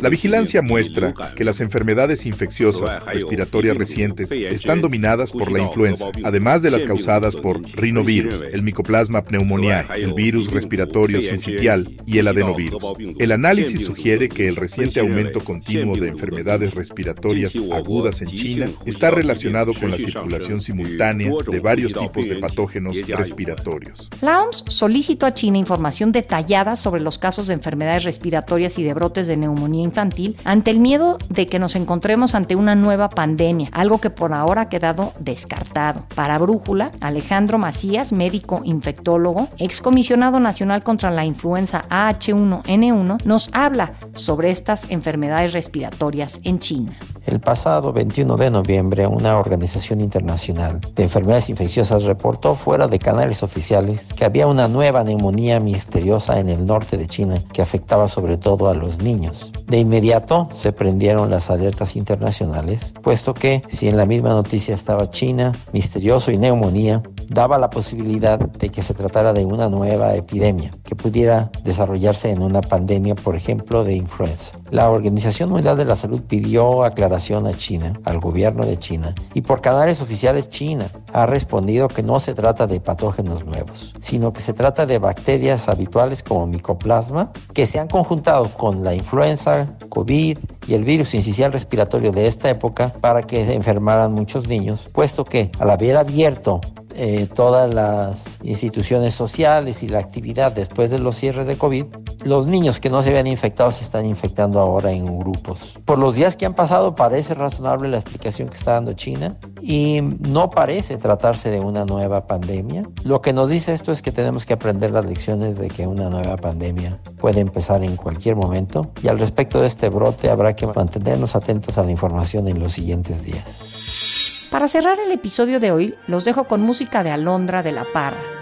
La 0.00 0.08
vigilancia 0.08 0.62
muestra 0.62 1.12
que 1.34 1.44
las 1.44 1.60
enfermedades 1.60 2.24
infecciosas 2.24 3.04
respiratorias 3.04 3.76
recientes 3.76 4.30
están 4.30 4.80
dominadas 4.80 5.32
por 5.32 5.50
la 5.50 5.58
influenza, 5.58 6.06
además 6.22 6.62
de 6.62 6.70
las 6.70 6.84
causadas 6.84 7.34
por 7.34 7.60
rinovirus, 7.80 8.34
el 8.52 8.62
micoplasma 8.62 9.22
pneumoniae, 9.22 9.86
el 9.96 10.12
virus 10.14 10.50
respiratorio 10.50 11.20
sincitial 11.20 11.88
y 12.06 12.18
el 12.18 12.28
adenovirus. 12.28 12.82
El 13.18 13.32
análisis 13.32 13.84
sugiere 13.84 14.28
que 14.28 14.48
el 14.48 14.56
reciente 14.56 15.00
aumento 15.00 15.40
continuo 15.40 15.96
de 15.96 16.08
enfermedades 16.08 16.74
respiratorias 16.74 17.54
agudas 17.72 18.22
en 18.22 18.28
China 18.28 18.66
está 18.86 19.10
relacionado 19.10 19.72
con 19.74 19.90
la 19.90 19.98
circulación 19.98 20.60
simultánea 20.60 21.32
de 21.50 21.60
varios 21.60 21.92
tipos 21.92 22.28
de 22.28 22.36
patógenos 22.36 22.96
respiratorios. 23.08 24.08
La 24.20 24.42
OMS 24.42 24.64
solicitó 24.68 25.26
a 25.26 25.34
China 25.34 25.58
información 25.58 26.12
detallada 26.12 26.76
sobre 26.76 27.00
los 27.00 27.18
casos 27.18 27.46
de 27.46 27.54
enfermedades 27.54 28.04
respiratorias 28.04 28.78
y 28.78 28.82
de 28.82 28.94
brotes 28.94 29.26
de 29.26 29.36
neumonía 29.36 29.84
infantil 29.84 30.36
ante 30.44 30.70
el 30.70 30.80
miedo 30.80 31.18
de 31.28 31.46
que 31.46 31.58
nos 31.58 31.76
encontremos 31.76 32.34
ante 32.34 32.56
una 32.56 32.74
nueva 32.74 33.08
pandemia, 33.08 33.68
algo 33.72 34.00
que 34.00 34.10
por 34.10 34.32
ahora 34.32 34.62
ha 34.62 34.68
quedado 34.68 35.12
descartado. 35.18 36.06
Para 36.14 36.38
Brújula, 36.38 36.90
Alejandro 37.00 37.58
Macías, 37.70 38.10
médico 38.10 38.62
infectólogo, 38.64 39.46
excomisionado 39.58 40.40
nacional 40.40 40.82
contra 40.82 41.12
la 41.12 41.24
influenza 41.24 41.82
AH1N1, 41.88 43.24
nos 43.24 43.48
habla 43.52 43.94
sobre 44.12 44.50
estas 44.50 44.90
enfermedades 44.90 45.52
respiratorias 45.52 46.40
en 46.42 46.58
China. 46.58 46.98
El 47.26 47.38
pasado 47.38 47.92
21 47.92 48.36
de 48.38 48.50
noviembre, 48.50 49.06
una 49.06 49.38
organización 49.38 50.00
internacional 50.00 50.80
de 50.96 51.02
enfermedades 51.04 51.48
infecciosas 51.48 52.02
reportó 52.02 52.56
fuera 52.56 52.88
de 52.88 52.98
canales 52.98 53.44
oficiales 53.44 54.12
que 54.14 54.24
había 54.24 54.48
una 54.48 54.66
nueva 54.66 55.04
neumonía 55.04 55.60
misteriosa 55.60 56.40
en 56.40 56.48
el 56.48 56.64
norte 56.64 56.96
de 56.96 57.06
China 57.06 57.40
que 57.52 57.62
afectaba 57.62 58.08
sobre 58.08 58.36
todo 58.36 58.68
a 58.68 58.74
los 58.74 59.00
niños. 59.00 59.52
De 59.68 59.78
inmediato 59.78 60.48
se 60.52 60.72
prendieron 60.72 61.30
las 61.30 61.50
alertas 61.50 61.94
internacionales, 61.94 62.94
puesto 63.02 63.32
que 63.32 63.62
si 63.68 63.86
en 63.86 63.96
la 63.96 64.06
misma 64.06 64.30
noticia 64.30 64.74
estaba 64.74 65.10
China, 65.10 65.52
misterioso 65.72 66.32
y 66.32 66.38
neumonía, 66.38 67.02
daba 67.30 67.58
la 67.58 67.70
posibilidad 67.70 68.38
de 68.38 68.68
que 68.70 68.82
se 68.82 68.92
tratara 68.92 69.32
de 69.32 69.44
una 69.44 69.68
nueva 69.68 70.14
epidemia 70.16 70.72
que 70.84 70.96
pudiera 70.96 71.50
desarrollarse 71.62 72.30
en 72.30 72.42
una 72.42 72.60
pandemia, 72.60 73.14
por 73.14 73.36
ejemplo, 73.36 73.84
de 73.84 73.94
influenza. 73.94 74.52
La 74.70 74.90
Organización 74.90 75.48
Mundial 75.50 75.76
de 75.76 75.84
la 75.84 75.94
Salud 75.94 76.20
pidió 76.22 76.84
aclaración 76.84 77.46
a 77.46 77.54
China, 77.54 77.98
al 78.04 78.18
gobierno 78.18 78.66
de 78.66 78.78
China, 78.78 79.14
y 79.32 79.42
por 79.42 79.60
canales 79.60 80.00
oficiales 80.02 80.48
China 80.48 80.88
ha 81.12 81.26
respondido 81.26 81.86
que 81.86 82.02
no 82.02 82.18
se 82.18 82.34
trata 82.34 82.66
de 82.66 82.80
patógenos 82.80 83.44
nuevos, 83.44 83.94
sino 84.00 84.32
que 84.32 84.40
se 84.40 84.52
trata 84.52 84.84
de 84.84 84.98
bacterias 84.98 85.68
habituales 85.68 86.24
como 86.24 86.48
micoplasma 86.48 87.32
que 87.54 87.66
se 87.66 87.78
han 87.78 87.88
conjuntado 87.88 88.48
con 88.48 88.82
la 88.82 88.94
influenza, 88.94 89.68
COVID 89.88 90.38
y 90.66 90.74
el 90.74 90.84
virus 90.84 91.14
incisional 91.14 91.52
respiratorio 91.52 92.10
de 92.10 92.26
esta 92.26 92.50
época 92.50 92.92
para 93.00 93.22
que 93.22 93.54
enfermaran 93.54 94.12
muchos 94.12 94.48
niños, 94.48 94.88
puesto 94.92 95.24
que 95.24 95.52
al 95.60 95.70
haber 95.70 95.96
abierto 95.96 96.60
eh, 96.96 97.28
todas 97.32 97.72
las 97.72 98.38
instituciones 98.42 99.14
sociales 99.14 99.82
y 99.82 99.88
la 99.88 99.98
actividad 99.98 100.52
después 100.52 100.90
de 100.90 100.98
los 100.98 101.16
cierres 101.16 101.46
de 101.46 101.56
COVID, 101.56 101.84
los 102.24 102.46
niños 102.46 102.80
que 102.80 102.90
no 102.90 103.02
se 103.02 103.10
habían 103.10 103.26
infectado 103.26 103.70
se 103.70 103.84
están 103.84 104.04
infectando 104.06 104.60
ahora 104.60 104.90
en 104.92 105.06
grupos. 105.06 105.78
Por 105.84 105.98
los 105.98 106.14
días 106.14 106.36
que 106.36 106.46
han 106.46 106.54
pasado 106.54 106.94
parece 106.94 107.34
razonable 107.34 107.88
la 107.88 107.98
explicación 107.98 108.48
que 108.48 108.56
está 108.56 108.72
dando 108.72 108.92
China 108.92 109.36
y 109.60 110.00
no 110.02 110.50
parece 110.50 110.96
tratarse 110.96 111.50
de 111.50 111.60
una 111.60 111.84
nueva 111.84 112.26
pandemia. 112.26 112.88
Lo 113.04 113.22
que 113.22 113.32
nos 113.32 113.48
dice 113.48 113.72
esto 113.72 113.92
es 113.92 114.02
que 114.02 114.12
tenemos 114.12 114.46
que 114.46 114.54
aprender 114.54 114.90
las 114.90 115.06
lecciones 115.06 115.58
de 115.58 115.68
que 115.68 115.86
una 115.86 116.10
nueva 116.10 116.36
pandemia 116.36 117.00
puede 117.20 117.40
empezar 117.40 117.82
en 117.82 117.96
cualquier 117.96 118.36
momento 118.36 118.90
y 119.02 119.08
al 119.08 119.18
respecto 119.18 119.60
de 119.60 119.66
este 119.66 119.88
brote 119.88 120.30
habrá 120.30 120.54
que 120.54 120.66
mantenernos 120.66 121.36
atentos 121.36 121.78
a 121.78 121.84
la 121.84 121.90
información 121.90 122.48
en 122.48 122.58
los 122.58 122.72
siguientes 122.72 123.24
días. 123.24 124.19
Para 124.50 124.66
cerrar 124.66 124.98
el 124.98 125.12
episodio 125.12 125.60
de 125.60 125.70
hoy, 125.70 125.94
los 126.08 126.24
dejo 126.24 126.44
con 126.44 126.60
música 126.60 127.04
de 127.04 127.12
Alondra 127.12 127.62
de 127.62 127.70
la 127.70 127.84
Parra. 127.84 128.39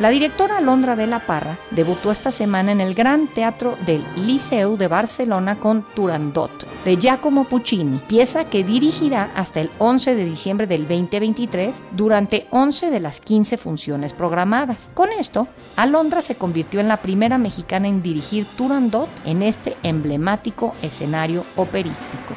La 0.00 0.10
directora 0.10 0.58
Alondra 0.58 0.94
de 0.94 1.08
la 1.08 1.18
Parra 1.18 1.58
debutó 1.72 2.12
esta 2.12 2.30
semana 2.30 2.70
en 2.70 2.80
el 2.80 2.94
Gran 2.94 3.26
Teatro 3.26 3.76
del 3.84 4.04
Liceu 4.14 4.76
de 4.76 4.86
Barcelona 4.86 5.56
con 5.56 5.84
Turandot, 5.92 6.52
de 6.84 6.96
Giacomo 6.96 7.42
Puccini, 7.42 7.98
pieza 8.06 8.44
que 8.44 8.62
dirigirá 8.62 9.32
hasta 9.34 9.60
el 9.60 9.70
11 9.78 10.14
de 10.14 10.24
diciembre 10.24 10.68
del 10.68 10.82
2023 10.82 11.82
durante 11.96 12.46
11 12.52 12.90
de 12.90 13.00
las 13.00 13.20
15 13.20 13.56
funciones 13.56 14.12
programadas. 14.12 14.88
Con 14.94 15.10
esto, 15.10 15.48
Alondra 15.74 16.22
se 16.22 16.36
convirtió 16.36 16.78
en 16.78 16.86
la 16.86 17.02
primera 17.02 17.36
mexicana 17.36 17.88
en 17.88 18.00
dirigir 18.00 18.46
Turandot 18.56 19.08
en 19.24 19.42
este 19.42 19.76
emblemático 19.82 20.74
escenario 20.80 21.44
operístico. 21.56 22.36